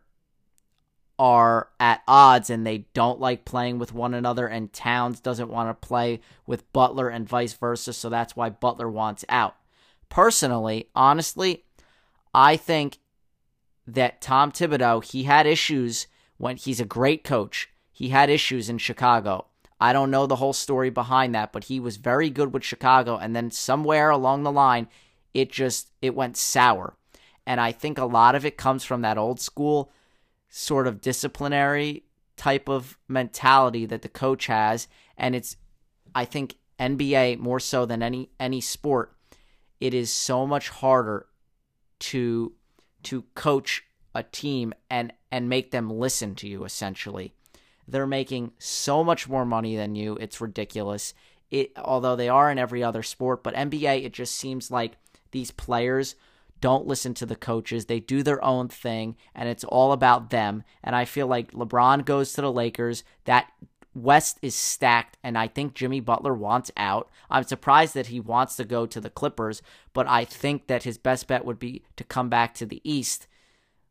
[1.18, 5.70] are at odds and they don't like playing with one another and Towns doesn't want
[5.70, 9.58] to play with Butler and vice versa, so that's why Butler wants out.
[10.08, 11.66] Personally, honestly,
[12.34, 13.00] I think
[13.86, 17.70] that Tom Thibodeau, he had issues when he's a great coach.
[17.92, 19.48] He had issues in Chicago.
[19.80, 23.18] I don't know the whole story behind that, but he was very good with Chicago
[23.18, 24.88] and then somewhere along the line
[25.34, 26.96] it just it went sour.
[27.46, 29.92] And I think a lot of it comes from that old school
[30.50, 32.04] sort of disciplinary
[32.36, 35.58] type of mentality that the coach has and it's
[36.16, 39.14] I think NBA more so than any any sport
[39.80, 41.28] it is so much harder
[42.00, 42.54] to
[43.04, 43.84] to coach
[44.16, 47.34] a team and and make them listen to you essentially
[47.92, 50.18] they're making so much more money than you.
[50.20, 51.14] It's ridiculous.
[51.52, 54.94] It although they are in every other sport, but NBA it just seems like
[55.32, 56.16] these players
[56.62, 57.86] don't listen to the coaches.
[57.86, 60.64] They do their own thing and it's all about them.
[60.84, 63.52] And I feel like LeBron goes to the Lakers, that
[63.96, 67.10] West is stacked, and I think Jimmy Butler wants out.
[67.30, 69.62] I'm surprised that he wants to go to the Clippers,
[69.94, 73.28] but I think that his best bet would be to come back to the East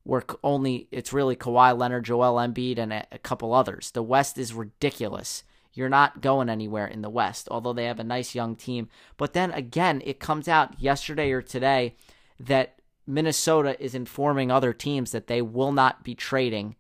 [0.09, 3.91] where only it's really Kawhi Leonard, Joel Embiid, and a, a couple others.
[3.91, 5.45] The West is ridiculous.
[5.75, 8.89] You're not going anywhere in the West, although they have a nice young team.
[9.19, 11.95] But then again, it comes out yesterday or today
[12.41, 16.77] that Minnesota is informing other teams that they will not be trading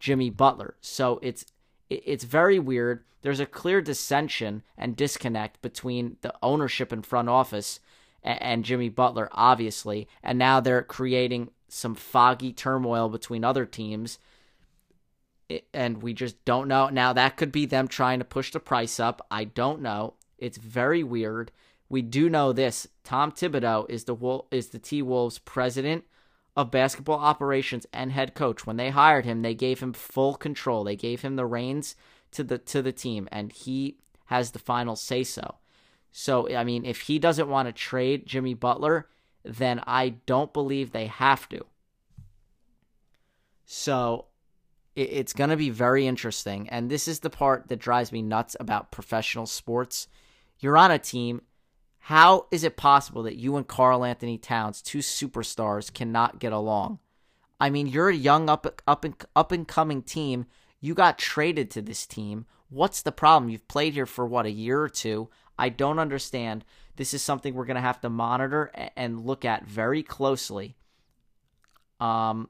[0.00, 0.74] Jimmy Butler.
[0.80, 1.46] So it's
[1.88, 3.04] it's very weird.
[3.22, 7.78] There's a clear dissension and disconnect between the ownership and front office
[8.24, 14.18] and Jimmy Butler, obviously, and now they're creating some foggy turmoil between other teams.
[15.72, 16.88] And we just don't know.
[16.88, 19.26] Now, that could be them trying to push the price up.
[19.30, 20.14] I don't know.
[20.38, 21.52] It's very weird.
[21.88, 22.88] We do know this.
[23.04, 26.04] Tom Thibodeau is the is the T Wolves president
[26.56, 28.66] of basketball operations and head coach.
[28.66, 30.84] When they hired him, they gave him full control.
[30.84, 31.94] They gave him the reins
[32.32, 35.56] to the to the team, and he has the final say so.
[36.10, 39.08] So, I mean, if he doesn't want to trade Jimmy Butler,
[39.44, 41.64] then I don't believe they have to.
[43.64, 44.26] So
[44.96, 46.68] it's going to be very interesting.
[46.68, 50.08] And this is the part that drives me nuts about professional sports.
[50.60, 51.42] You're on a team.
[51.98, 56.98] How is it possible that you and Karl-Anthony Towns, two superstars, cannot get along?
[57.58, 60.46] I mean, you're a young up up and up and coming team.
[60.80, 62.46] You got traded to this team.
[62.68, 63.50] What's the problem?
[63.50, 65.30] You've played here for what a year or two.
[65.58, 66.64] I don't understand.
[66.96, 70.76] This is something we're going to have to monitor and look at very closely.
[72.00, 72.48] Um,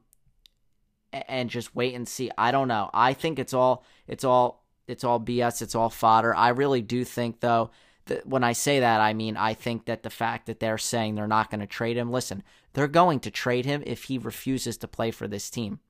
[1.12, 2.30] and just wait and see.
[2.36, 2.90] I don't know.
[2.92, 5.62] I think it's all it's all it's all BS.
[5.62, 6.34] It's all fodder.
[6.34, 7.70] I really do think though
[8.06, 11.14] that when I say that, I mean I think that the fact that they're saying
[11.14, 12.10] they're not going to trade him.
[12.10, 12.42] Listen,
[12.72, 15.80] they're going to trade him if he refuses to play for this team.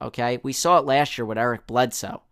[0.00, 2.22] Okay, we saw it last year with Eric Bledsoe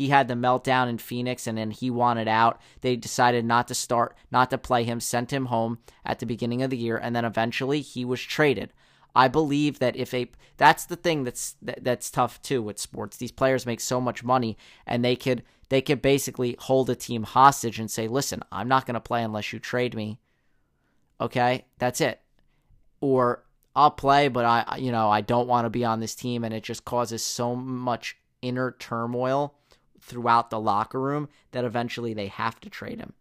[0.00, 2.58] he had the meltdown in Phoenix and then he wanted out.
[2.80, 5.76] They decided not to start, not to play him, sent him home
[6.06, 8.72] at the beginning of the year, and then eventually he was traded.
[9.14, 13.18] I believe that if a that's the thing that's that, that's tough too with sports.
[13.18, 17.24] These players make so much money and they could they could basically hold a team
[17.24, 20.18] hostage and say, "Listen, I'm not going to play unless you trade me."
[21.20, 21.66] Okay?
[21.78, 22.22] That's it.
[23.02, 23.44] Or
[23.76, 26.54] I'll play, but I you know, I don't want to be on this team and
[26.54, 29.56] it just causes so much inner turmoil
[30.00, 33.12] throughout the locker room that eventually they have to trade him.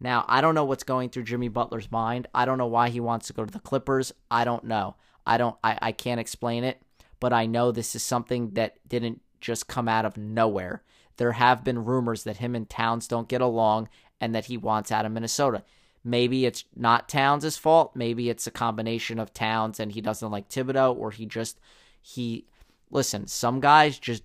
[0.00, 2.26] Now, I don't know what's going through Jimmy Butler's mind.
[2.34, 4.12] I don't know why he wants to go to the Clippers.
[4.30, 4.96] I don't know.
[5.26, 6.80] I don't I, I can't explain it,
[7.20, 10.82] but I know this is something that didn't just come out of nowhere.
[11.18, 13.88] There have been rumors that him and Towns don't get along
[14.20, 15.64] and that he wants out of Minnesota.
[16.02, 17.94] Maybe it's not Towns' fault.
[17.94, 21.60] Maybe it's a combination of Towns and he doesn't like Thibodeau, or he just
[22.00, 22.46] he
[22.90, 24.22] listen, some guys just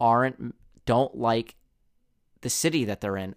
[0.00, 0.54] aren't
[0.88, 1.54] don't like
[2.40, 3.34] the city that they're in.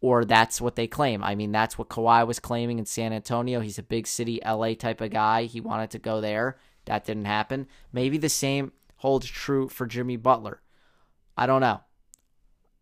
[0.00, 1.24] or that's what they claim.
[1.24, 3.60] I mean, that's what Kawhi was claiming in San Antonio.
[3.60, 5.44] He's a big city LA type of guy.
[5.44, 6.58] He wanted to go there.
[6.84, 7.66] That didn't happen.
[7.92, 10.60] Maybe the same holds true for Jimmy Butler.
[11.36, 11.80] I don't know.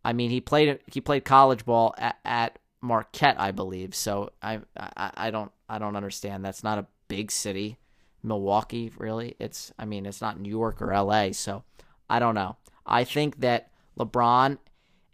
[0.03, 3.95] I mean, he played he played college ball at, at Marquette, I believe.
[3.95, 6.45] So I, I I don't I don't understand.
[6.45, 7.77] That's not a big city.
[8.21, 9.35] Milwaukee, really?
[9.39, 11.63] It's I mean, it's not New York or LA, so
[12.09, 12.57] I don't know.
[12.85, 14.57] I think that LeBron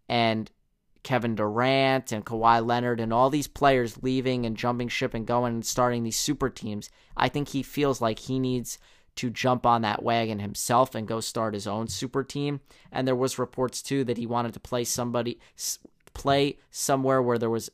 [0.09, 0.51] and
[1.03, 5.55] Kevin Durant and Kawhi Leonard and all these players leaving and jumping ship and going
[5.55, 8.77] and starting these super teams, I think he feels like he needs
[9.15, 12.61] to jump on that wagon himself and go start his own super team.
[12.91, 15.39] And there was reports too that he wanted to play somebody
[16.13, 17.69] play somewhere where there was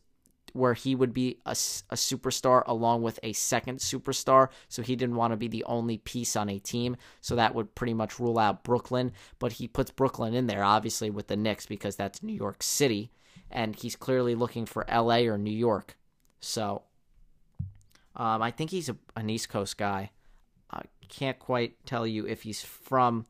[0.54, 4.50] where he would be a, a superstar along with a second superstar.
[4.68, 6.98] So he didn't want to be the only piece on a team.
[7.22, 9.12] So that would pretty much rule out Brooklyn.
[9.40, 13.12] But he puts Brooklyn in there, obviously, with the Knicks because that's New York City.
[13.50, 15.98] And he's clearly looking for LA or New York.
[16.40, 16.84] So
[18.16, 20.12] um, I think he's a, an East Coast guy.
[20.72, 23.26] I can't quite tell you if he's from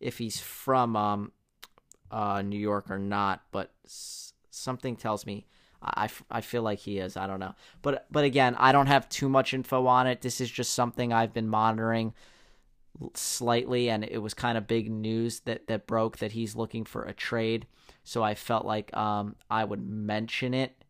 [0.00, 1.32] if he's from um,
[2.10, 5.46] uh, New York or not, but something tells me
[5.82, 7.16] I, I feel like he is.
[7.16, 7.54] I don't know.
[7.82, 10.20] But but again, I don't have too much info on it.
[10.20, 12.14] This is just something I've been monitoring
[13.14, 17.04] slightly and it was kind of big news that that broke that he's looking for
[17.04, 17.66] a trade.
[18.04, 20.84] So I felt like um I would mention it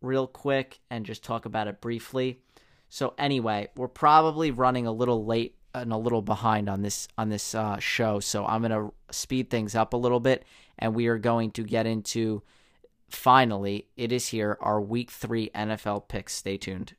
[0.00, 2.40] real quick and just talk about it briefly.
[2.88, 7.28] So anyway, we're probably running a little late and a little behind on this on
[7.28, 10.44] this uh, show, so I'm gonna speed things up a little bit,
[10.78, 12.42] and we are going to get into
[13.14, 16.34] finally, it is here, our week three NFL picks.
[16.34, 16.94] Stay tuned.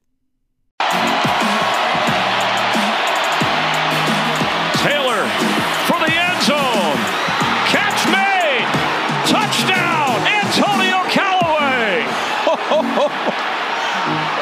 [4.81, 5.21] Taylor
[5.87, 6.97] for the end zone.
[7.69, 8.65] Catch made.
[9.25, 12.05] Touchdown, Antonio Callaway.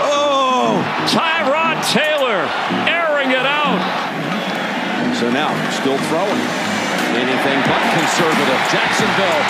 [0.05, 2.43] Oh, Tyrod Taylor
[2.83, 3.79] airing it out.
[5.15, 6.43] So now, still throwing.
[7.15, 8.59] Anything but conservative.
[8.73, 9.43] Jacksonville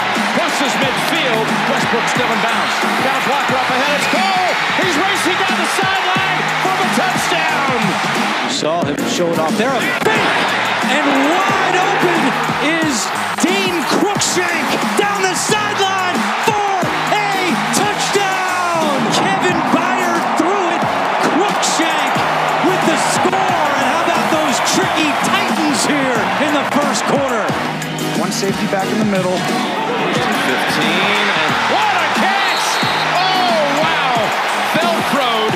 [0.63, 1.45] crosses midfield.
[1.69, 2.75] Westbrook still in bounds.
[3.03, 3.99] A blocker up ahead.
[3.99, 4.51] It's Cole.
[4.79, 7.79] He's racing down the sideline for the touchdown.
[8.49, 9.75] Saw him show it off there.
[9.75, 11.05] And
[11.35, 12.21] wide open
[12.79, 12.95] is
[13.43, 16.71] Dane Cruikshank down the sideline for
[17.11, 18.95] a touchdown.
[19.19, 20.83] Kevin Byard threw it.
[21.27, 22.13] Cruikshank
[22.67, 23.67] with the score.
[23.83, 27.43] And how about those tricky Titans here in the first quarter?
[28.19, 29.82] one safety back in the middle.
[30.11, 30.83] 15.
[30.83, 32.65] And what a catch!
[33.15, 34.15] Oh, wow.
[34.75, 35.53] Velcroed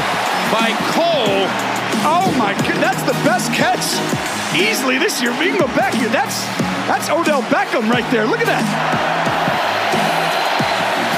[0.53, 1.43] by Cole.
[2.07, 3.83] Oh my god, that's the best catch
[4.55, 5.31] easily this year.
[5.37, 6.09] We can go back here.
[6.09, 6.45] That's
[6.87, 8.25] that's Odell Beckham right there.
[8.25, 8.63] Look at that.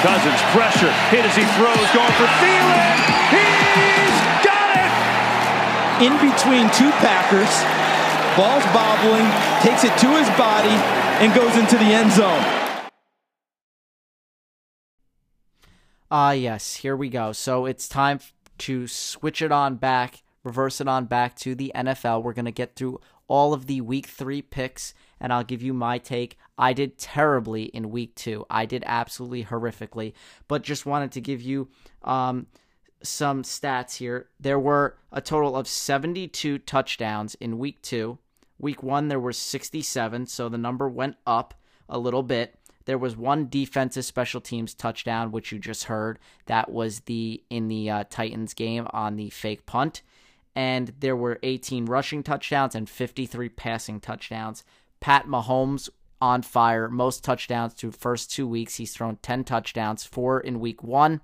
[0.02, 0.92] Cousins pressure.
[1.12, 1.88] Hit as he throws.
[1.94, 2.90] Going for Thielen.
[3.30, 4.92] He's got it.
[6.02, 7.52] In between two Packers.
[8.38, 9.28] Ball's bobbling,
[9.60, 10.72] takes it to his body,
[11.20, 12.59] and goes into the end zone.
[16.12, 17.32] Ah, uh, yes, here we go.
[17.32, 18.20] So it's time
[18.60, 22.24] to switch it on back, reverse it on back to the NFL.
[22.24, 25.72] We're going to get through all of the week three picks, and I'll give you
[25.72, 26.40] my take.
[26.58, 28.48] I did terribly in week two.
[28.50, 30.14] I did absolutely horrifically,
[30.48, 31.70] but just wanted to give you
[32.02, 32.48] um,
[33.04, 34.30] some stats here.
[34.40, 38.18] There were a total of 72 touchdowns in week two.
[38.58, 41.54] Week one, there were 67, so the number went up
[41.88, 42.56] a little bit.
[42.90, 46.18] There was one defensive special teams touchdown, which you just heard.
[46.48, 50.02] That was the in the uh, Titans game on the fake punt,
[50.56, 54.64] and there were 18 rushing touchdowns and 53 passing touchdowns.
[55.02, 58.78] Pat Mahomes on fire, most touchdowns through first two weeks.
[58.78, 61.22] He's thrown 10 touchdowns, four in week one,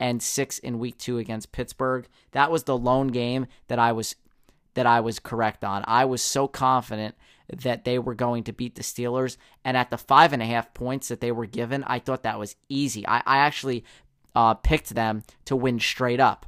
[0.00, 2.08] and six in week two against Pittsburgh.
[2.32, 4.16] That was the lone game that I was
[4.74, 5.84] that I was correct on.
[5.86, 7.14] I was so confident
[7.48, 9.36] that they were going to beat the Steelers.
[9.64, 12.38] And at the five and a half points that they were given, I thought that
[12.38, 13.06] was easy.
[13.06, 13.84] I, I actually
[14.34, 16.46] uh, picked them to win straight up.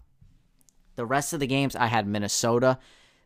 [0.96, 2.78] The rest of the games, I had Minnesota.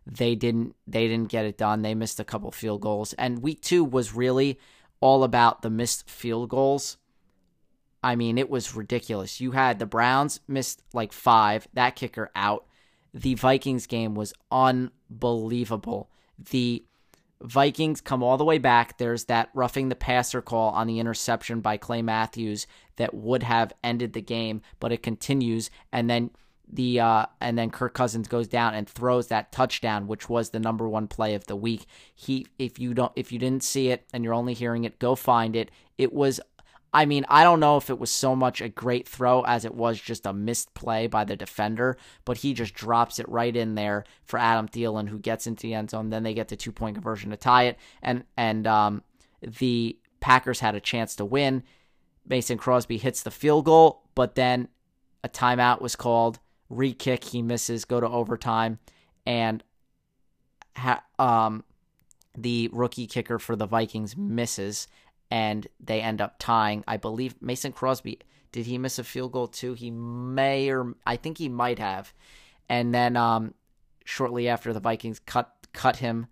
[0.06, 0.74] They didn't.
[0.86, 1.82] They didn't get it done.
[1.82, 3.12] They missed a couple field goals.
[3.12, 4.58] And week two was really
[5.00, 6.96] all about the missed field goals.
[8.02, 9.40] I mean, it was ridiculous.
[9.40, 11.68] You had the Browns missed like five.
[11.74, 12.66] That kicker out.
[13.12, 16.10] The Vikings game was unbelievable.
[16.50, 16.84] The
[17.42, 18.98] Vikings come all the way back.
[18.98, 22.66] There's that roughing the passer call on the interception by Clay Matthews
[22.96, 26.30] that would have ended the game, but it continues, and then
[26.72, 30.60] the uh, and then Kirk Cousins goes down and throws that touchdown, which was the
[30.60, 31.86] number one play of the week.
[32.14, 35.14] He, if you don't, if you didn't see it and you're only hearing it, go
[35.14, 35.70] find it.
[35.98, 36.40] It was
[36.92, 39.74] I mean, I don't know if it was so much a great throw as it
[39.74, 43.76] was just a missed play by the defender, but he just drops it right in
[43.76, 46.10] there for Adam Thielen, who gets into the end zone.
[46.10, 49.02] Then they get the two point conversion to tie it, and and um,
[49.40, 51.62] the Packers had a chance to win.
[52.26, 54.68] Mason Crosby hits the field goal, but then
[55.22, 56.40] a timeout was called.
[56.68, 58.78] Re kick, he misses, go to overtime,
[59.26, 59.64] and
[60.76, 61.64] ha- um,
[62.36, 64.86] the rookie kicker for the Vikings misses,
[65.30, 66.84] and they end up tying.
[66.86, 68.18] I believe Mason Crosby
[68.52, 69.74] did he miss a field goal too?
[69.74, 72.12] He may or I think he might have.
[72.68, 73.54] And then um,
[74.04, 76.26] shortly after the Vikings cut cut him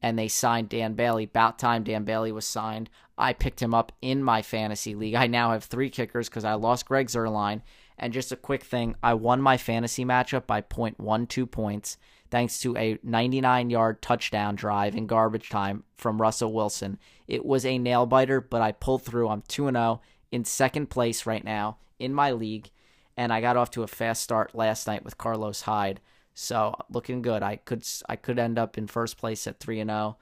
[0.00, 1.24] and they signed Dan Bailey.
[1.24, 2.88] About time Dan Bailey was signed.
[3.18, 5.14] I picked him up in my fantasy league.
[5.14, 7.62] I now have three kickers because I lost Greg Zuerlein.
[7.98, 11.96] And just a quick thing, I won my fantasy matchup by 0.12 points
[12.30, 16.98] thanks to a 99 yard touchdown drive in garbage time from Russell Wilson.
[17.26, 19.28] It was a nail biter, but I pulled through.
[19.28, 20.00] I'm 2 0
[20.30, 22.70] in second place right now in my league,
[23.16, 26.00] and I got off to a fast start last night with Carlos Hyde.
[26.34, 27.42] So looking good.
[27.42, 30.18] I could I could end up in first place at 3 and 0.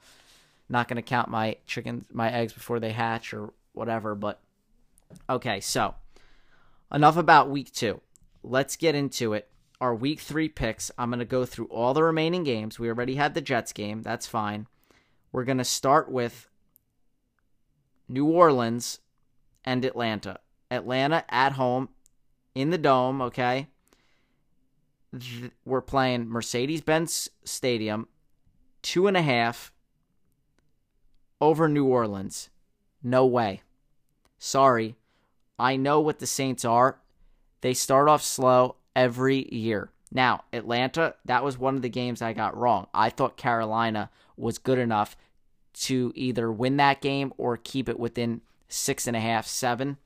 [0.69, 4.39] Not going to count my chickens my eggs before they hatch or whatever, but
[5.29, 5.95] okay, so
[6.93, 7.99] enough about week 2.
[8.43, 9.49] Let's get into it
[9.85, 10.89] our week three picks.
[10.97, 12.79] I'm going to go through all the remaining games.
[12.79, 14.01] We already had the Jets game.
[14.01, 14.65] That's fine.
[15.31, 16.49] We're going to start with
[18.09, 18.99] New Orleans
[19.63, 20.39] and Atlanta.
[20.71, 21.89] Atlanta at home
[22.55, 23.67] in the dome, okay?
[25.63, 28.07] We're playing Mercedes Benz Stadium,
[28.81, 29.71] two and a half
[31.39, 32.49] over New Orleans.
[33.03, 33.61] No way.
[34.39, 34.95] Sorry.
[35.59, 36.97] I know what the Saints are.
[37.61, 39.91] They start off slow every year.
[40.11, 42.87] Now, Atlanta, that was one of the games I got wrong.
[42.93, 45.17] I thought Carolina was good enough
[45.73, 49.97] to either win that game or keep it within six and a half, seven.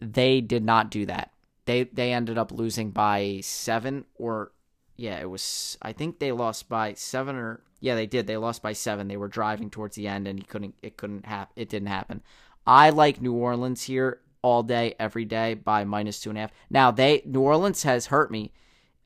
[0.00, 1.30] They did not do that.
[1.64, 4.52] They they ended up losing by seven or
[4.96, 8.26] yeah, it was I think they lost by seven or yeah, they did.
[8.26, 9.08] They lost by seven.
[9.08, 12.22] They were driving towards the end and he couldn't it couldn't happen it didn't happen.
[12.66, 16.52] I like New Orleans here all day, every day by minus two and a half.
[16.68, 18.52] Now they New Orleans has hurt me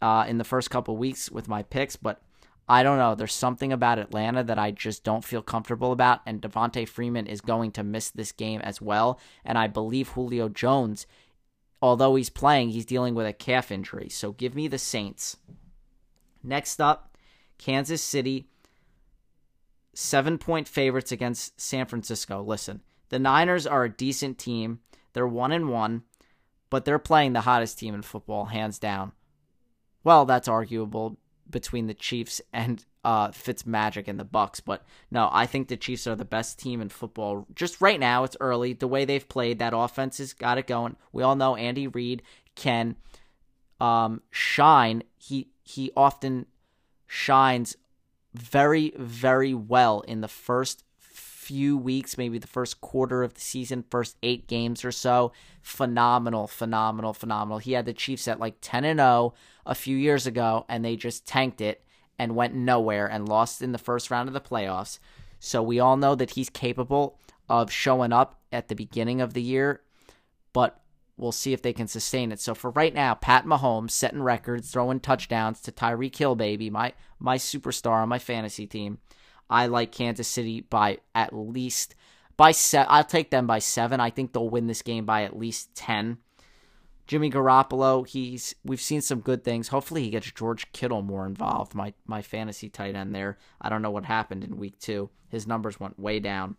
[0.03, 2.23] uh, in the first couple weeks with my picks, but
[2.69, 3.15] I don't know.
[3.15, 7.41] There's something about Atlanta that I just don't feel comfortable about, and Devonta Freeman is
[7.41, 9.21] going to miss this game as well.
[9.45, 11.07] And I believe Julio Jones,
[11.81, 14.09] although he's playing, he's dealing with a calf injury.
[14.09, 15.37] So give me the Saints.
[16.43, 17.17] Next up,
[17.59, 18.49] Kansas City,
[19.95, 22.43] seven point favorites against San Francisco.
[22.43, 24.81] Listen, the Niners are a decent team.
[25.17, 26.03] They're one and one,
[26.69, 29.13] but they're playing the hottest team in football, hands down.
[30.05, 31.17] Well, that's arguable
[31.49, 36.07] between the Chiefs and uh, Fitzmagic and the Bucs, but no, I think the Chiefs
[36.07, 37.47] are the best team in football.
[37.55, 38.75] Just right now, it's early.
[38.75, 40.97] The way they've played, that offense has got it going.
[41.15, 42.21] We all know Andy Reid
[42.55, 42.97] can
[43.81, 45.03] um, shine.
[45.17, 46.45] He he often
[47.07, 47.75] shines
[48.35, 50.85] very very well in the first
[51.47, 55.33] few weeks, maybe the first quarter of the season, first eight games or so.
[55.63, 57.59] Phenomenal, phenomenal, phenomenal.
[57.59, 59.33] He had the Chiefs at like 10 and 0
[59.65, 61.85] a few years ago, and they just tanked it
[62.19, 64.99] and went nowhere and lost in the first round of the playoffs.
[65.39, 67.19] So we all know that he's capable
[67.49, 69.83] of showing up at the beginning of the year,
[70.53, 70.81] but
[71.17, 72.41] we'll see if they can sustain it.
[72.41, 76.93] So for right now, Pat Mahomes setting records, throwing touchdowns to Tyreek Hill, baby, my
[77.21, 78.99] my superstar on my fantasy team.
[79.49, 81.95] I like Kansas City by at least
[82.37, 82.87] by set.
[82.91, 84.01] I'll take them by seven.
[84.01, 86.19] I think they'll win this game by at least ten.
[87.07, 89.69] Jimmy Garoppolo, he's we've seen some good things.
[89.69, 91.75] Hopefully he gets George Kittle more involved.
[91.75, 93.39] My my fantasy tight end there.
[93.61, 95.11] I don't know what happened in week two.
[95.29, 96.57] His numbers went way down.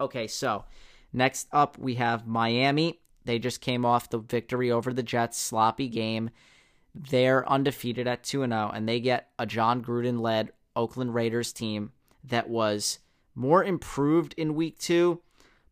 [0.00, 0.64] Okay, so
[1.12, 3.00] next up we have Miami.
[3.24, 6.30] They just came off the victory over the Jets, sloppy game.
[6.94, 11.92] They're undefeated at 2 0, and they get a Jon Gruden led Oakland Raiders team
[12.24, 13.00] that was
[13.34, 15.20] more improved in week two,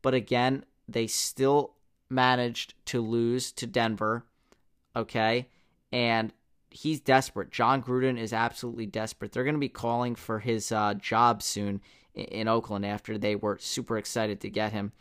[0.03, 1.75] but again, they still
[2.11, 4.25] managed to lose to Denver.
[4.95, 5.49] Okay.
[5.93, 6.33] And
[6.71, 7.51] he's desperate.
[7.51, 9.33] Jon Gruden is absolutely desperate.
[9.33, 11.81] They're going to be calling for his uh, job soon
[12.15, 14.93] in, in Oakland after they were super excited to get him.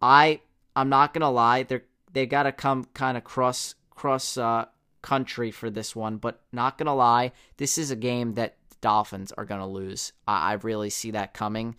[0.00, 0.40] I
[0.74, 4.66] I'm not gonna lie, they're they got to come kind of cross cross uh,
[5.00, 9.46] country for this one, but not gonna lie, this is a game that Dolphins are
[9.46, 10.12] going to lose.
[10.28, 11.76] I, I really see that coming.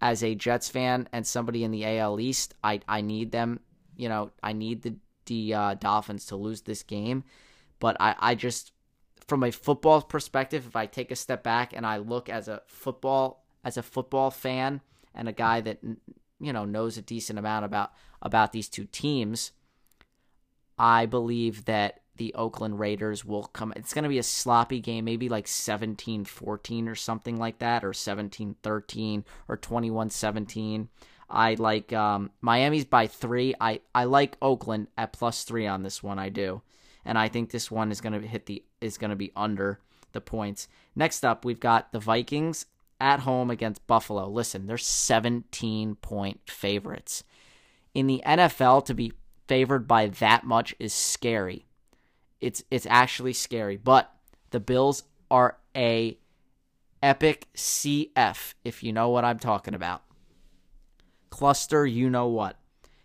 [0.00, 3.60] As a Jets fan and somebody in the AL East, I, I need them.
[3.96, 4.96] You know, I need the
[5.26, 7.22] the uh, Dolphins to lose this game.
[7.78, 8.72] But I, I just,
[9.26, 12.62] from a football perspective, if I take a step back and I look as a
[12.66, 14.80] football as a football fan
[15.14, 15.78] and a guy that
[16.40, 17.92] you know knows a decent amount about
[18.22, 19.52] about these two teams.
[20.78, 23.72] I believe that the Oakland Raiders will come.
[23.76, 27.84] It's going to be a sloppy game, maybe like 17 14 or something like that,
[27.84, 30.88] or 17 13 or 21 17.
[31.30, 33.54] I like um, Miami's by three.
[33.60, 36.18] I, I like Oakland at plus three on this one.
[36.18, 36.62] I do,
[37.04, 39.80] and I think this one is going to hit the is going to be under
[40.12, 40.68] the points.
[40.96, 42.66] Next up, we've got the Vikings
[43.00, 44.28] at home against Buffalo.
[44.28, 47.24] Listen, they're 17 point favorites.
[47.94, 49.12] In the NFL, to be
[49.46, 51.66] favored by that much is scary.
[52.40, 54.12] It's it's actually scary, but
[54.50, 56.18] the Bills are a
[57.02, 60.02] epic CF if you know what I'm talking about.
[61.30, 62.56] Cluster, you know what.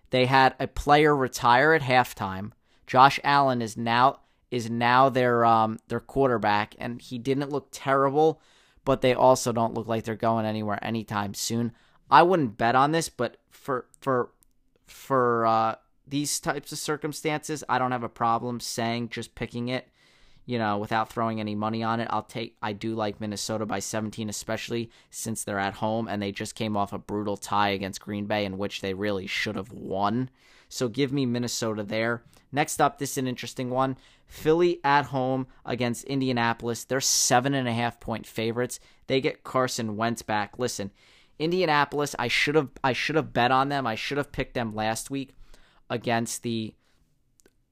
[0.09, 2.51] They had a player retire at halftime.
[2.85, 4.19] Josh Allen is now
[4.51, 8.39] is now their um their quarterback and he didn't look terrible,
[8.85, 11.71] but they also don't look like they're going anywhere anytime soon.
[12.11, 14.29] I wouldn't bet on this, but for for
[14.85, 15.75] for uh
[16.07, 19.87] these types of circumstances, I don't have a problem saying just picking it,
[20.45, 22.07] you know, without throwing any money on it.
[22.11, 26.31] I'll take I do like Minnesota by 17 especially since they're at home and they
[26.31, 29.71] just came off a brutal tie against Green Bay in which they really should have
[29.71, 30.29] won.
[30.67, 32.23] So give me Minnesota there.
[32.51, 33.97] Next up, this is an interesting one.
[34.25, 36.83] Philly at home against Indianapolis.
[36.83, 38.79] They're seven and a half point favorites.
[39.07, 40.59] They get Carson Wentz back.
[40.59, 40.91] Listen,
[41.39, 43.87] Indianapolis, I should have I should have bet on them.
[43.87, 45.35] I should have picked them last week
[45.93, 46.73] against the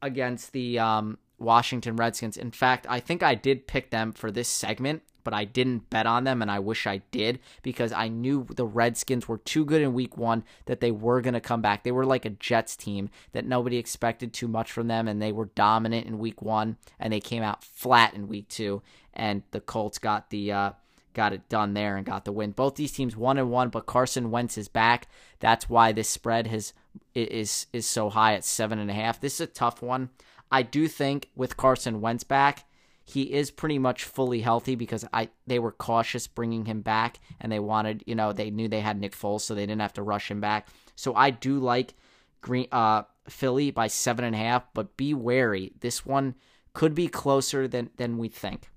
[0.02, 2.38] against the um, Washington Redskins.
[2.38, 6.06] In fact, I think I did pick them for this segment, but I didn't bet
[6.06, 9.82] on them, and I wish I did because I knew the Redskins were too good
[9.82, 11.84] in week one that they were going to come back.
[11.84, 15.32] They were like a Jets team that nobody expected too much from them, and they
[15.32, 18.84] were dominant in week one, and they came out flat in week two,
[19.16, 20.52] and the Colts got the.
[20.52, 20.72] Uh,
[21.14, 22.52] got it done there and got the win.
[22.52, 25.10] Both these teams one and one, but Carson Wentz is back.
[25.42, 26.72] That's why this spread has
[27.14, 29.20] is is so high at seven and a half.
[29.20, 30.10] This is a tough one.
[30.52, 32.66] I do think with Carson Wentz back,
[33.04, 37.52] he is pretty much fully healthy because I they were cautious bringing him back and
[37.52, 40.04] they wanted you know they knew they had Nick Foles so they didn't have to
[40.04, 40.68] rush him back.
[40.96, 41.94] So I do like
[42.42, 45.74] Green uh Philly by seven and a half, but be wary.
[45.80, 46.36] This one
[46.74, 48.70] could be closer than than we think.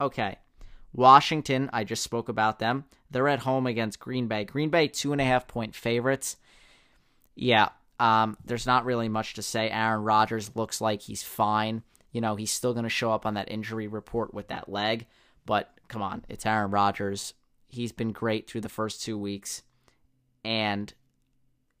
[0.00, 0.38] Okay.
[0.92, 2.84] Washington, I just spoke about them.
[3.10, 4.44] They're at home against Green Bay.
[4.44, 6.36] Green Bay, two and a half point favorites.
[7.34, 9.70] Yeah, um, there's not really much to say.
[9.70, 11.82] Aaron Rodgers looks like he's fine.
[12.12, 15.06] You know, he's still going to show up on that injury report with that leg,
[15.46, 17.34] but come on, it's Aaron Rodgers.
[17.66, 19.62] He's been great through the first two weeks.
[20.44, 20.92] And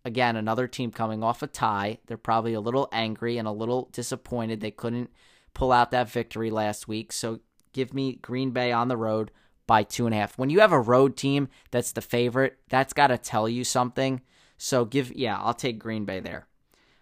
[0.04, 1.98] again, another team coming off a tie.
[2.06, 5.10] They're probably a little angry and a little disappointed they couldn't
[5.52, 7.12] pull out that victory last week.
[7.12, 7.40] So
[7.72, 9.30] give me Green Bay on the road
[9.66, 10.36] by two and a half.
[10.36, 14.20] When you have a road team that's the favorite, that's got to tell you something.
[14.56, 16.46] So give, yeah, I'll take Green Bay there.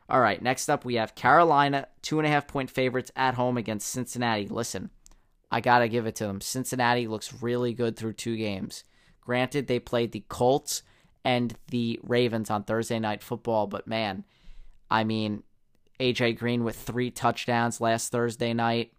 [0.09, 3.57] All right, next up we have Carolina, two and a half point favorites at home
[3.57, 4.47] against Cincinnati.
[4.47, 4.91] Listen,
[5.51, 6.41] I got to give it to them.
[6.41, 8.85] Cincinnati looks really good through two games.
[9.21, 10.83] Granted, they played the Colts
[11.25, 14.25] and the Ravens on Thursday night football, but man,
[14.91, 15.45] I mean,
[16.01, 18.93] AJ Green with three touchdowns last Thursday night.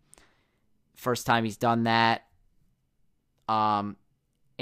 [0.95, 2.23] First time he's done that.
[3.49, 3.97] Um,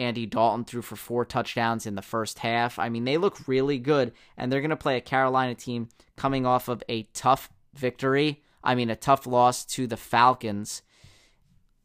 [0.02, 2.80] Andy Dalton threw for four touchdowns in the first half.
[2.80, 6.46] I mean, they look really good, and they're going to play a Carolina team coming
[6.46, 8.42] off of a tough victory.
[8.64, 10.82] I mean, a tough loss to the Falcons.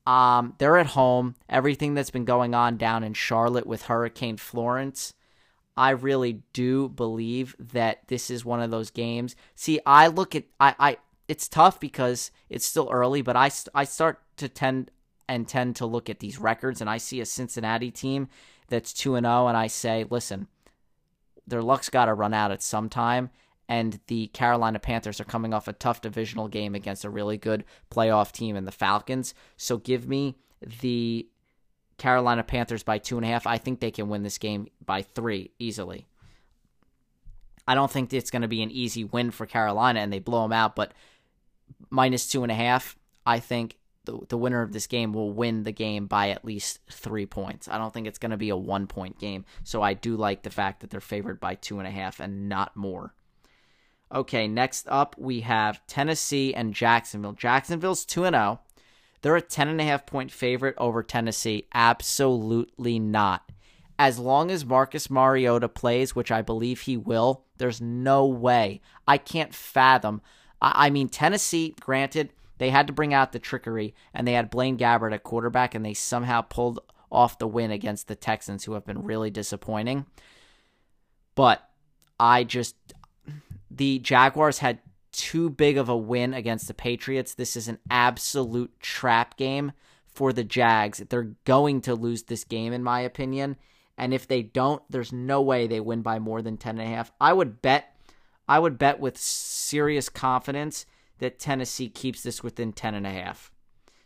[0.06, 1.34] Um, they're at home.
[1.48, 5.14] Everything that's been going on down in Charlotte with Hurricane Florence,
[5.76, 9.36] I really do believe that this is one of those games.
[9.54, 10.96] See, I look at I, I
[11.28, 14.90] it's tough because it's still early, but I I start to tend
[15.28, 18.28] and tend to look at these records and I see a Cincinnati team
[18.68, 20.48] that's 2 and 0 and I say, listen,
[21.46, 23.30] their luck's got to run out at some time
[23.68, 27.64] and the Carolina Panthers are coming off a tough divisional game against a really good
[27.90, 29.34] playoff team in the Falcons.
[29.56, 30.36] So give me
[30.80, 31.28] the
[31.98, 33.46] Carolina Panthers by two and a half.
[33.46, 36.06] I think they can win this game by three easily.
[37.66, 40.42] I don't think it's going to be an easy win for Carolina and they blow
[40.42, 40.92] them out, but
[41.90, 43.76] minus two and a half, I think
[44.06, 47.68] the, the winner of this game will win the game by at least three points.
[47.68, 49.44] I don't think it's going to be a one point game.
[49.64, 52.48] So I do like the fact that they're favored by two and a half and
[52.48, 53.14] not more.
[54.14, 57.32] Okay, next up we have Tennessee and Jacksonville.
[57.32, 58.60] Jacksonville's 2 0.
[59.22, 61.66] They're a 10.5 point favorite over Tennessee.
[61.74, 63.50] Absolutely not.
[63.98, 68.80] As long as Marcus Mariota plays, which I believe he will, there's no way.
[69.08, 70.20] I can't fathom.
[70.60, 74.50] I, I mean, Tennessee, granted, they had to bring out the trickery, and they had
[74.50, 76.80] Blaine Gabbert at quarterback, and they somehow pulled
[77.10, 80.06] off the win against the Texans, who have been really disappointing.
[81.34, 81.68] But
[82.18, 82.74] I just
[83.70, 84.80] the Jaguars had
[85.12, 87.34] too big of a win against the Patriots.
[87.34, 89.72] This is an absolute trap game
[90.06, 90.98] for the Jags.
[90.98, 93.56] They're going to lose this game, in my opinion.
[93.98, 96.94] And if they don't, there's no way they win by more than 10 and a
[96.94, 97.12] half.
[97.20, 97.92] I would bet
[98.48, 100.86] I would bet with serious confidence
[101.18, 103.50] that Tennessee keeps this within 10 and a half.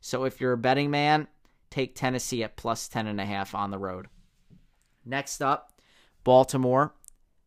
[0.01, 1.29] So if you're a betting man,
[1.71, 4.09] take Tennessee at plus 10 and a half on the road.
[5.05, 5.81] Next up,
[6.25, 6.95] Baltimore,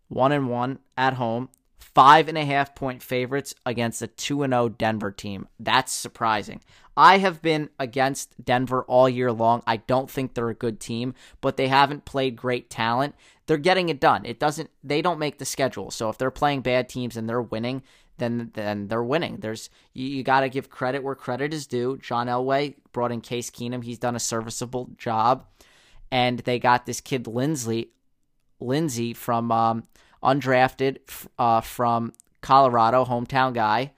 [0.07, 4.53] one and one at home, five and a half point favorites against a 2 and
[4.53, 5.47] 0 Denver team.
[5.59, 6.61] That's surprising.
[6.95, 9.63] I have been against Denver all year long.
[9.65, 13.15] I don't think they're a good team, but they haven't played great talent.
[13.47, 14.25] They're getting it done.
[14.25, 15.91] It doesn't they don't make the schedule.
[15.91, 17.83] So if they're playing bad teams and they're winning,
[18.23, 19.37] then then they're winning.
[19.37, 21.97] There's you, you got to give credit where credit is due.
[21.97, 23.83] John Elway brought in Case Keenum.
[23.83, 25.45] He's done a serviceable job,
[26.11, 27.89] and they got this kid Linsley,
[28.59, 29.83] Lindsay from um,
[30.23, 30.99] undrafted
[31.37, 33.91] uh, from Colorado, hometown guy,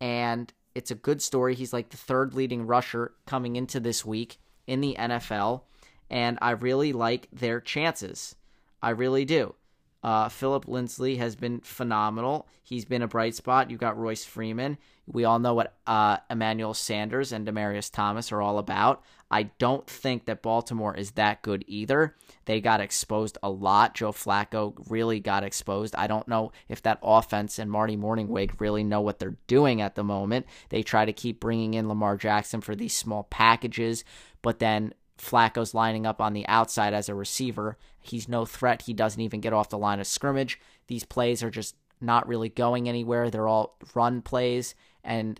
[0.00, 1.54] and it's a good story.
[1.54, 5.62] He's like the third leading rusher coming into this week in the NFL,
[6.10, 8.36] and I really like their chances.
[8.82, 9.54] I really do.
[10.02, 12.48] Uh, Philip Lindsay has been phenomenal.
[12.62, 13.70] He's been a bright spot.
[13.70, 14.78] You've got Royce Freeman.
[15.06, 19.02] We all know what uh, Emmanuel Sanders and Demaryius Thomas are all about.
[19.30, 22.16] I don't think that Baltimore is that good either.
[22.46, 23.94] They got exposed a lot.
[23.94, 25.94] Joe Flacco really got exposed.
[25.96, 29.94] I don't know if that offense and Marty Mornhinweg really know what they're doing at
[29.94, 30.46] the moment.
[30.70, 34.04] They try to keep bringing in Lamar Jackson for these small packages,
[34.42, 37.76] but then Flacco's lining up on the outside as a receiver.
[38.00, 38.82] He's no threat.
[38.82, 40.58] He doesn't even get off the line of scrimmage.
[40.86, 43.30] These plays are just not really going anywhere.
[43.30, 45.38] They're all run plays, and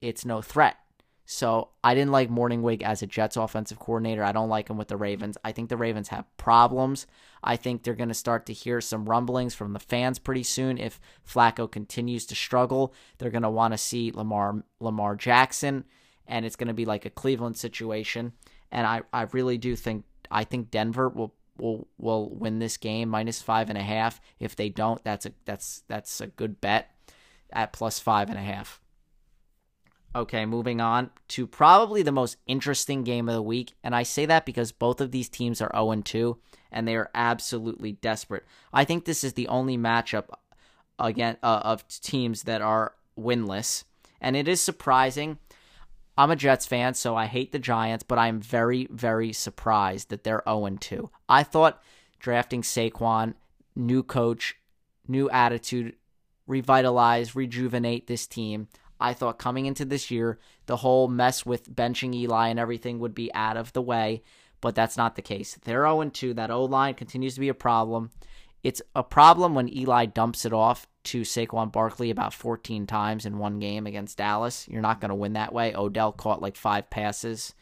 [0.00, 0.76] it's no threat.
[1.24, 4.24] So I didn't like Mornhinweg as a Jets offensive coordinator.
[4.24, 5.38] I don't like him with the Ravens.
[5.44, 7.06] I think the Ravens have problems.
[7.44, 10.78] I think they're going to start to hear some rumblings from the fans pretty soon.
[10.78, 15.84] If Flacco continues to struggle, they're going to want to see Lamar Lamar Jackson,
[16.26, 18.32] and it's going to be like a Cleveland situation.
[18.72, 23.08] And I, I really do think I think Denver will will will win this game
[23.08, 24.20] minus five and a half.
[24.40, 26.90] If they don't, that's a that's that's a good bet
[27.52, 28.80] at plus five and a half.
[30.14, 33.74] Okay, moving on to probably the most interesting game of the week.
[33.82, 36.38] And I say that because both of these teams are 0 and 2
[36.70, 38.44] and they are absolutely desperate.
[38.74, 40.26] I think this is the only matchup
[40.98, 43.84] again uh, of teams that are winless.
[44.20, 45.38] And it is surprising.
[46.16, 50.24] I'm a Jets fan, so I hate the Giants, but I'm very, very surprised that
[50.24, 51.10] they're 0 2.
[51.28, 51.82] I thought
[52.18, 53.34] drafting Saquon,
[53.74, 54.56] new coach,
[55.08, 55.96] new attitude,
[56.46, 58.68] revitalize, rejuvenate this team.
[59.00, 63.14] I thought coming into this year, the whole mess with benching Eli and everything would
[63.14, 64.22] be out of the way,
[64.60, 65.58] but that's not the case.
[65.64, 66.34] They're 0 2.
[66.34, 68.10] That O line continues to be a problem.
[68.62, 73.38] It's a problem when Eli dumps it off to Saquon Barkley about 14 times in
[73.38, 74.68] one game against Dallas.
[74.68, 75.74] You're not going to win that way.
[75.74, 77.54] Odell caught like five passes.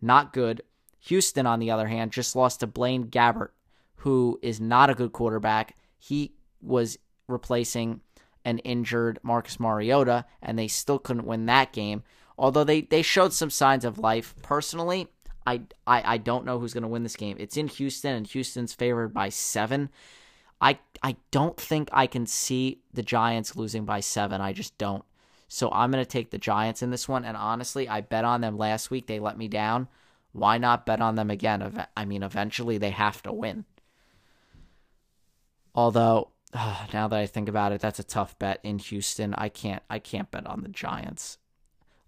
[0.00, 0.62] Not good.
[1.00, 3.50] Houston, on the other hand, just lost to Blaine Gabbert,
[3.96, 5.76] who is not a good quarterback.
[5.98, 8.00] He was replacing
[8.44, 12.02] an injured Marcus Mariota, and they still couldn't win that game.
[12.36, 14.34] Although they, they showed some signs of life.
[14.42, 15.08] Personally,
[15.46, 17.36] I, I, I don't know who's going to win this game.
[17.38, 19.90] It's in Houston, and Houston's favored by seven.
[20.62, 24.40] I, I don't think I can see the Giants losing by seven.
[24.40, 25.04] I just don't.
[25.48, 27.24] So I'm to take the Giants in this one.
[27.24, 29.08] And honestly, I bet on them last week.
[29.08, 29.88] They let me down.
[30.32, 31.86] Why not bet on them again?
[31.96, 33.64] I mean, eventually they have to win.
[35.74, 39.34] Although oh, now that I think about it, that's a tough bet in Houston.
[39.34, 41.38] I can't I can't bet on the Giants.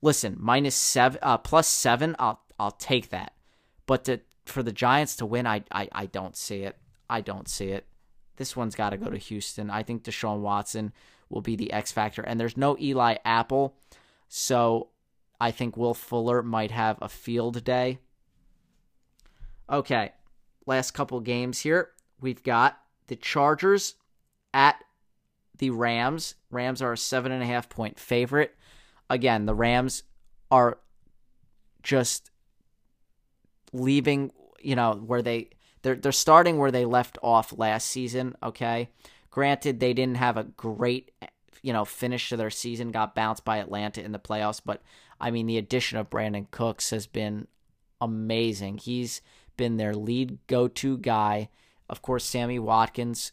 [0.01, 3.33] Listen, minus seven, uh, plus seven, I'll I'll take that.
[3.87, 6.77] But to, for the Giants to win, I, I I don't see it.
[7.11, 7.87] I don't see it.
[8.37, 9.19] This one's got to go to mm-hmm.
[9.19, 9.71] Houston.
[9.71, 10.93] I think Deshaun Watson
[11.29, 13.77] will be the X factor, and there's no Eli Apple,
[14.29, 14.89] so
[15.41, 17.99] I think Will Fuller might have a field day.
[19.71, 20.13] Okay,
[20.67, 21.91] last couple games here.
[22.21, 23.95] We've got the Chargers
[24.53, 24.83] at
[25.59, 26.35] the Rams.
[26.51, 28.55] Rams are a seven and a half point favorite.
[29.09, 30.03] Again, the Rams
[30.51, 30.79] are
[31.83, 32.31] just
[33.73, 35.51] leaving, you know, where they
[35.85, 38.89] they're they're starting where they left off last season, okay?
[39.31, 41.13] Granted, they didn't have a great
[41.65, 44.83] you know, finish to their season, got bounced by Atlanta in the playoffs, but
[45.19, 47.49] I mean the addition of Brandin Cooks has been
[48.03, 48.77] amazing.
[48.77, 49.23] He's
[49.57, 51.49] been their lead go-to guy.
[51.89, 53.33] Of course, Sammy Watkins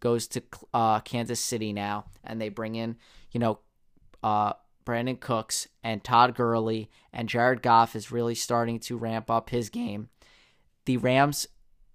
[0.00, 0.42] goes to
[0.74, 2.96] uh, Kansas City now, and they bring in,
[3.30, 3.60] you know,
[4.22, 4.52] uh,
[4.84, 9.70] Brandin Cooks and Todd Gurley, and Jared Goff is really starting to ramp up his
[9.70, 10.10] game.
[10.84, 11.46] The Rams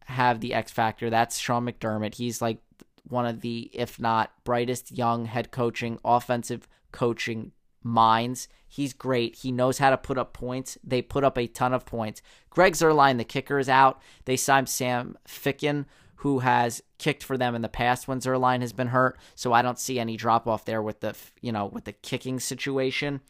[0.08, 1.10] have the X factor.
[1.10, 2.16] That's Sean McDermott.
[2.16, 2.60] He's like
[3.08, 7.52] one of the, if not brightest young head coaching, offensive coaching
[7.84, 8.48] minds.
[8.68, 9.36] He's great.
[9.38, 10.78] He knows how to put up points.
[10.84, 12.22] They put up a ton of points.
[12.50, 14.02] Greg Zuerlein, the kicker, is out.
[14.26, 15.86] They signed Sam Ficken,
[16.18, 19.18] who has kicked for them in the past when Zuerlein has been hurt.
[19.36, 22.40] So I don't see any drop off there with the you know with the kicking
[22.40, 23.22] situation.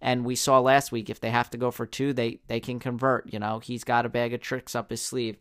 [0.00, 2.78] And we saw last week if they have to go for two, they they can
[2.78, 3.32] convert.
[3.32, 5.36] You know he's got a bag of tricks up his sleeve.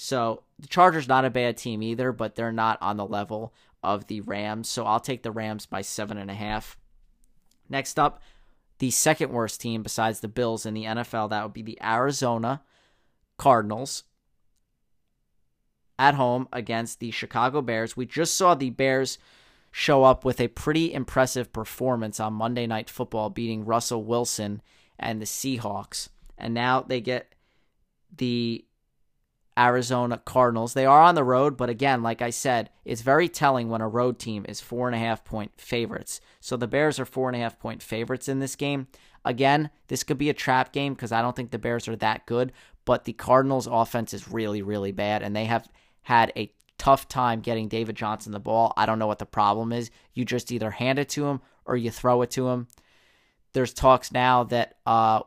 [0.00, 4.06] So the Chargers not a bad team either, but they're not on the level of
[4.06, 4.68] the Rams.
[4.68, 6.78] So I'll take the Rams by seven and a half.
[7.68, 8.22] Next up,
[8.78, 12.62] the second worst team besides the Bills in the NFL, that would be the Arizona
[13.38, 14.04] Cardinals
[15.98, 17.96] at home against the Chicago Bears.
[17.96, 19.18] We just saw the Bears
[19.72, 24.62] show up with a pretty impressive performance on Monday Night Football, beating Russell Wilson
[24.96, 26.08] and the Seahawks.
[26.38, 27.34] And now they get
[28.16, 28.64] the
[29.58, 30.74] Arizona Cardinals.
[30.74, 33.88] They are on the road, but again, like I said, it's very telling when a
[33.88, 36.20] road team is four and a half point favorites.
[36.40, 38.86] So the Bears are four and a half point favorites in this game.
[39.24, 42.26] Again, this could be a trap game because I don't think the Bears are that
[42.26, 42.52] good,
[42.84, 45.68] but the Cardinals' offense is really, really bad, and they have
[46.02, 48.72] had a tough time getting David Johnson the ball.
[48.76, 49.90] I don't know what the problem is.
[50.14, 52.68] You just either hand it to him or you throw it to him.
[53.52, 55.22] There's talks now that uh,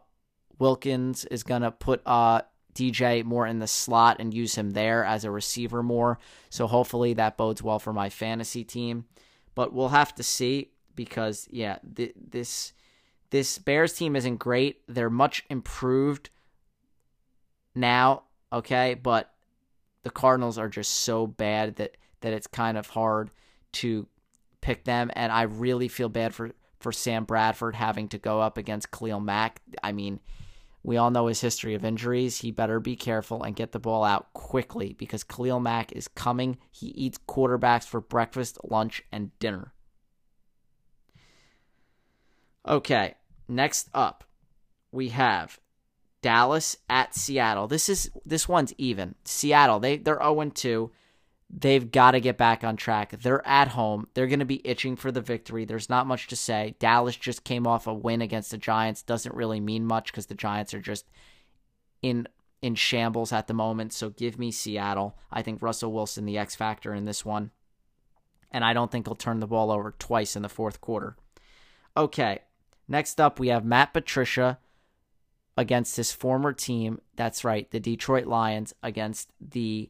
[0.57, 2.41] Wilkins is going to put uh,
[2.73, 6.19] DJ more in the slot and use him there as a receiver more.
[6.49, 9.05] So hopefully that bodes well for my fantasy team.
[9.55, 12.73] But we'll have to see because yeah, th- this
[13.29, 14.81] this Bears team isn't great.
[14.87, 16.29] They're much improved
[17.73, 19.33] now, okay, but
[20.03, 23.31] the Cardinals are just so bad that that it's kind of hard
[23.73, 24.07] to
[24.61, 28.57] pick them and I really feel bad for for Sam Bradford having to go up
[28.57, 29.61] against Khalil Mack.
[29.83, 30.19] I mean,
[30.83, 32.39] we all know his history of injuries.
[32.39, 36.57] He better be careful and get the ball out quickly because Khalil Mack is coming.
[36.71, 39.73] He eats quarterbacks for breakfast, lunch, and dinner.
[42.67, 43.15] Okay,
[43.47, 44.23] next up,
[44.91, 45.59] we have
[46.21, 47.67] Dallas at Seattle.
[47.67, 49.15] This is this one's even.
[49.23, 50.91] Seattle, they they're 0 2
[51.53, 53.11] they've got to get back on track.
[53.21, 54.07] They're at home.
[54.13, 55.65] They're going to be itching for the victory.
[55.65, 56.75] There's not much to say.
[56.79, 59.03] Dallas just came off a win against the Giants.
[59.03, 61.09] Doesn't really mean much because the Giants are just
[62.01, 62.27] in
[62.61, 63.91] in shambles at the moment.
[63.91, 65.17] So give me Seattle.
[65.31, 67.51] I think Russell Wilson the X factor in this one.
[68.51, 71.17] And I don't think he'll turn the ball over twice in the fourth quarter.
[71.97, 72.39] Okay.
[72.87, 74.59] Next up we have Matt Patricia
[75.57, 76.99] against his former team.
[77.15, 79.89] That's right, the Detroit Lions against the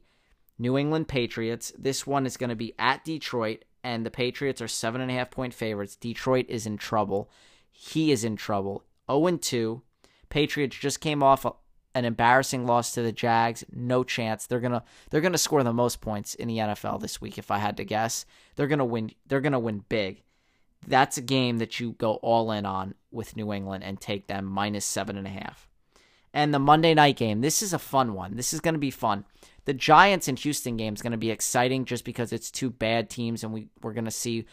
[0.58, 1.72] New England Patriots.
[1.78, 5.14] This one is going to be at Detroit, and the Patriots are seven and a
[5.14, 5.96] half point favorites.
[5.96, 7.30] Detroit is in trouble.
[7.70, 8.84] He is in trouble.
[9.10, 9.82] 0 2.
[10.28, 11.44] Patriots just came off
[11.94, 13.64] an embarrassing loss to the Jags.
[13.72, 14.46] No chance.
[14.46, 17.38] They're gonna they're gonna score the most points in the NFL this week.
[17.38, 18.24] If I had to guess,
[18.56, 19.10] they're gonna win.
[19.26, 20.22] They're gonna win big.
[20.86, 24.46] That's a game that you go all in on with New England and take them
[24.46, 25.68] minus seven and a half.
[26.34, 27.40] And the Monday night game.
[27.40, 28.36] This is a fun one.
[28.36, 29.24] This is going to be fun
[29.64, 33.08] the Giants and Houston game is going to be exciting just because it's two bad
[33.08, 34.44] teams and we, we're going to see,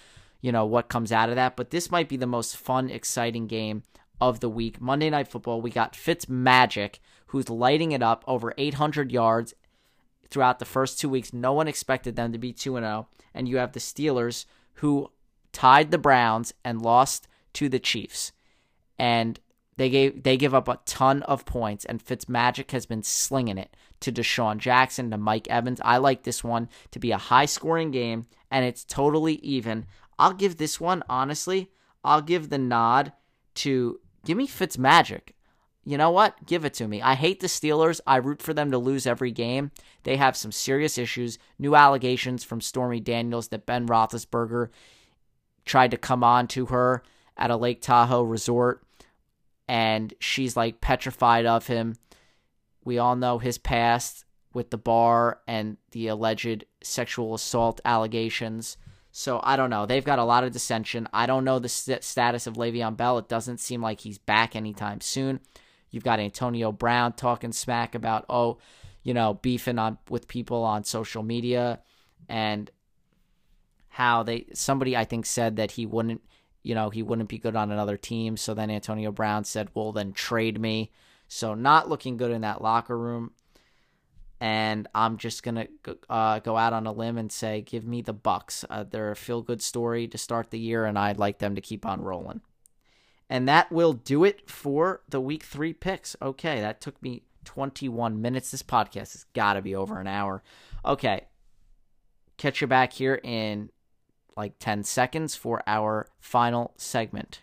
[0.42, 1.56] you know, what comes out of that.
[1.56, 3.84] But this might be the most fun, exciting game
[4.22, 4.80] of the week.
[4.80, 9.54] Monday Night Football, we got Fitz Magic, who's lighting it up over 800 yards
[10.30, 11.34] throughout the first two weeks.
[11.34, 13.08] No one expected them to be 2 0.
[13.34, 14.46] And you have the Steelers,
[14.76, 15.12] who
[15.52, 18.32] tied the Browns and lost to the Chiefs.
[18.98, 19.40] And
[19.80, 23.78] they gave they give up a ton of points, and Fitzmagic has been slinging it
[24.02, 25.80] to DeSean Jackson to Mike Evans.
[25.86, 29.86] I like this one to be a high scoring game, and it's totally even.
[30.20, 31.72] I'll give this one honestly.
[32.04, 33.14] I'll give the nod
[33.56, 35.30] to give me Fitzmagic.
[35.86, 36.46] You know what?
[36.46, 37.02] Give it to me.
[37.02, 38.02] I hate the Steelers.
[38.06, 39.72] I root for them to lose every game.
[40.04, 41.40] They have some serious issues.
[41.58, 44.72] New allegations from Stormy Daniels that Ben Roethlisberger
[45.64, 47.02] tried to come on to her
[47.38, 48.84] at a Lake Tahoe resort
[49.70, 51.96] and she's like petrified of him.
[52.84, 58.78] We all know his past with the bar and the alleged sexual assault allegations.
[59.12, 59.86] So I don't know.
[59.86, 61.08] They've got a lot of dissension.
[61.14, 63.20] I don't know the st- status of Le'Veon Bell.
[63.20, 65.40] It doesn't seem like he's back anytime soon.
[65.92, 68.58] You've got Antonio Brown talking smack about oh,
[69.04, 71.80] you know, beefing on with people on social media
[72.28, 72.72] and
[73.90, 76.22] how they somebody I think said that he wouldn't
[76.64, 78.38] you know, he wouldn't be good on another team.
[78.38, 80.92] So then Antonio Brown said, well, then trade me.
[81.28, 83.32] So not looking good in that locker room.
[84.42, 85.68] And I'm just to
[86.10, 88.64] uh, go out on a limb and say, give me the Bucs.
[88.70, 91.62] Uh, they're a feel good story to start the year, and I'd like them to
[91.62, 92.40] keep on rolling.
[93.30, 96.16] And that will do it for the week three picks.
[96.22, 98.52] Okay, that took me 21 minutes.
[98.52, 100.42] This podcast has got to be over an hour.
[100.86, 101.26] Okay.
[102.38, 103.70] Catch you back here in
[104.36, 107.42] like 10 seconds for our final segment.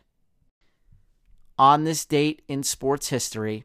[1.58, 3.64] On this date in sports history,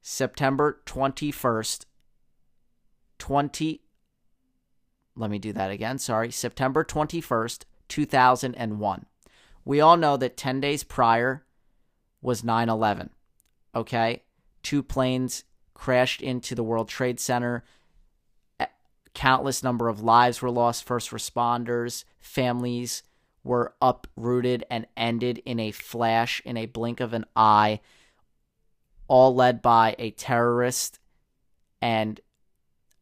[0.00, 1.86] September 21st,
[3.18, 3.82] 20
[5.14, 5.98] Let me do that again.
[5.98, 6.30] Sorry.
[6.30, 9.06] September 21st, 2001.
[9.64, 11.44] We all know that 10 days prior
[12.20, 13.10] was 9/11.
[13.74, 14.22] Okay?
[14.62, 15.44] Two planes
[15.74, 17.64] crashed into the World Trade Center.
[19.14, 23.02] Countless number of lives were lost, first responders, families
[23.44, 27.80] were uprooted and ended in a flash, in a blink of an eye,
[29.08, 30.98] all led by a terrorist
[31.80, 32.20] and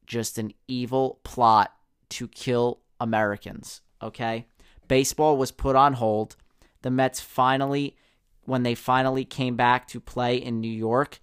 [0.07, 1.73] just an evil plot
[2.09, 3.83] to kill Americans.
[4.03, 4.47] Okay?
[4.89, 6.37] Baseball was put on hold.
[6.83, 7.97] The Mets finally,
[8.45, 11.21] when they finally came back to play in New York,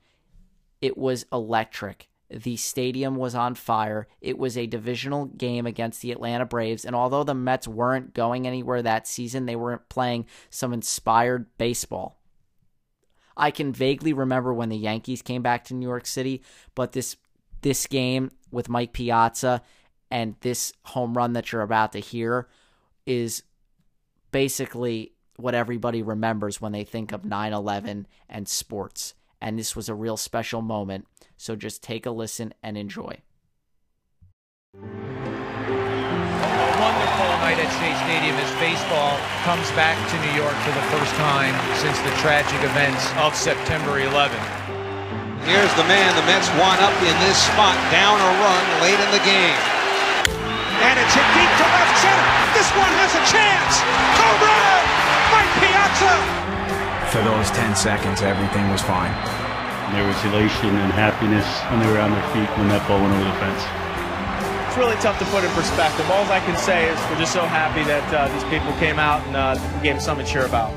[0.82, 2.08] it was electric.
[2.30, 4.08] The stadium was on fire.
[4.20, 6.84] It was a divisional game against the Atlanta Braves.
[6.84, 12.20] And although the Mets weren't going anywhere that season, they weren't playing some inspired baseball.
[13.38, 16.42] I can vaguely remember when the Yankees came back to New York City,
[16.76, 17.16] but this
[17.62, 19.62] this game with Mike Piazza
[20.12, 22.48] and this home run that you're about to hear
[23.06, 23.44] is
[24.32, 29.14] basically what everybody remembers when they think of 9/11 and sports.
[29.42, 31.06] And this was a real special moment.
[31.38, 33.22] So just take a listen and enjoy.
[34.74, 34.82] A
[36.82, 41.14] wonderful night at Shea Stadium as baseball comes back to New York for the first
[41.16, 44.38] time since the tragic events of September 11.
[45.46, 49.10] Here's the man the Mets want up in this spot, down a run late in
[49.16, 49.56] the game.
[50.84, 52.30] And it's hit deep to left center.
[52.52, 53.74] This one has a chance.
[54.18, 54.82] Home run!
[55.32, 56.57] Mike Piazza!
[57.12, 59.14] For those 10 seconds, everything was fine.
[59.96, 63.14] There was elation and happiness when they were on their feet when that ball went
[63.16, 63.64] over the fence.
[64.68, 66.06] It's really tough to put in perspective.
[66.12, 69.26] All I can say is we're just so happy that uh, these people came out
[69.28, 70.74] and uh, gave them something to cheer about.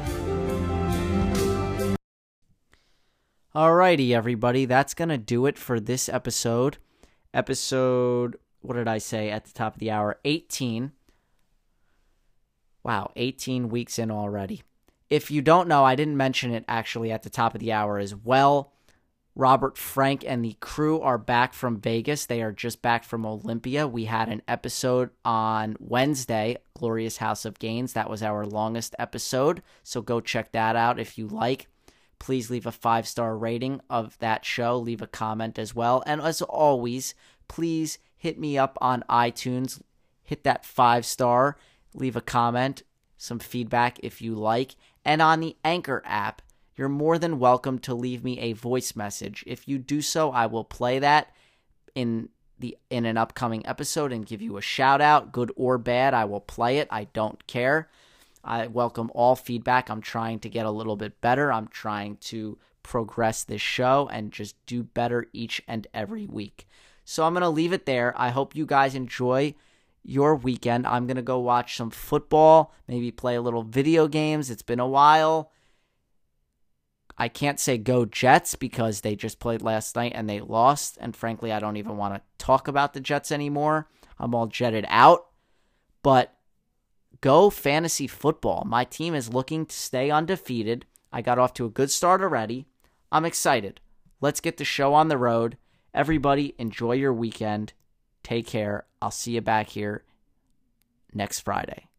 [3.52, 6.78] Alrighty, everybody, that's gonna do it for this episode.
[7.35, 10.20] Episode, what did I say at the top of the hour?
[10.24, 10.93] 18.
[12.85, 14.62] Wow, 18 weeks in already.
[15.11, 17.99] If you don't know, I didn't mention it actually at the top of the hour
[17.99, 18.73] as well.
[19.35, 22.27] Robert Frank and the crew are back from Vegas.
[22.27, 23.87] They are just back from Olympia.
[23.87, 27.93] We had an episode on Wednesday, Glorious House of Gains.
[27.93, 29.62] That was our longest episode.
[29.82, 31.69] So go check that out if you like.
[32.19, 34.77] Please leave a five star rating of that show.
[34.77, 36.03] Leave a comment as well.
[36.07, 37.15] And as always,
[37.49, 39.81] please hit me up on iTunes.
[40.23, 41.57] Hit that five star.
[41.95, 42.82] Leave a comment,
[43.16, 44.77] some feedback if you like.
[45.05, 46.43] And on the Anchor app,
[46.77, 49.45] you're more than welcome to leave me a voice message.
[49.47, 51.33] If you do so, I will play that
[51.95, 52.29] in
[52.59, 56.15] the in an upcoming episode and give you a shout out, good or bad.
[56.15, 56.89] I will play it.
[56.91, 57.89] I don't care.
[58.45, 59.91] I welcome all feedback.
[59.91, 61.53] I'm trying to get a little bit better.
[61.53, 66.67] I'm trying to progress this show and just do better each and every week.
[67.05, 68.15] So I'm going to leave it there.
[68.17, 69.55] I hope you guys enjoy
[70.03, 70.87] your weekend.
[70.87, 74.51] I'm going to go watch some football, maybe play a little video games.
[74.51, 75.53] It's been a while.
[77.19, 80.97] I can't say go Jets because they just played last night and they lost.
[81.01, 83.89] And frankly, I don't even want to talk about the Jets anymore.
[84.19, 85.27] I'm all jetted out.
[86.03, 86.35] But
[87.21, 88.65] go fantasy football.
[88.67, 90.87] My team is looking to stay undefeated.
[91.13, 92.67] I got off to a good start already.
[93.13, 93.81] I'm excited.
[94.23, 95.59] Let's get the show on the road.
[95.93, 97.75] Everybody, enjoy your weekend.
[98.23, 98.87] Take care.
[99.03, 100.05] I'll see you back here
[101.13, 101.90] next Friday.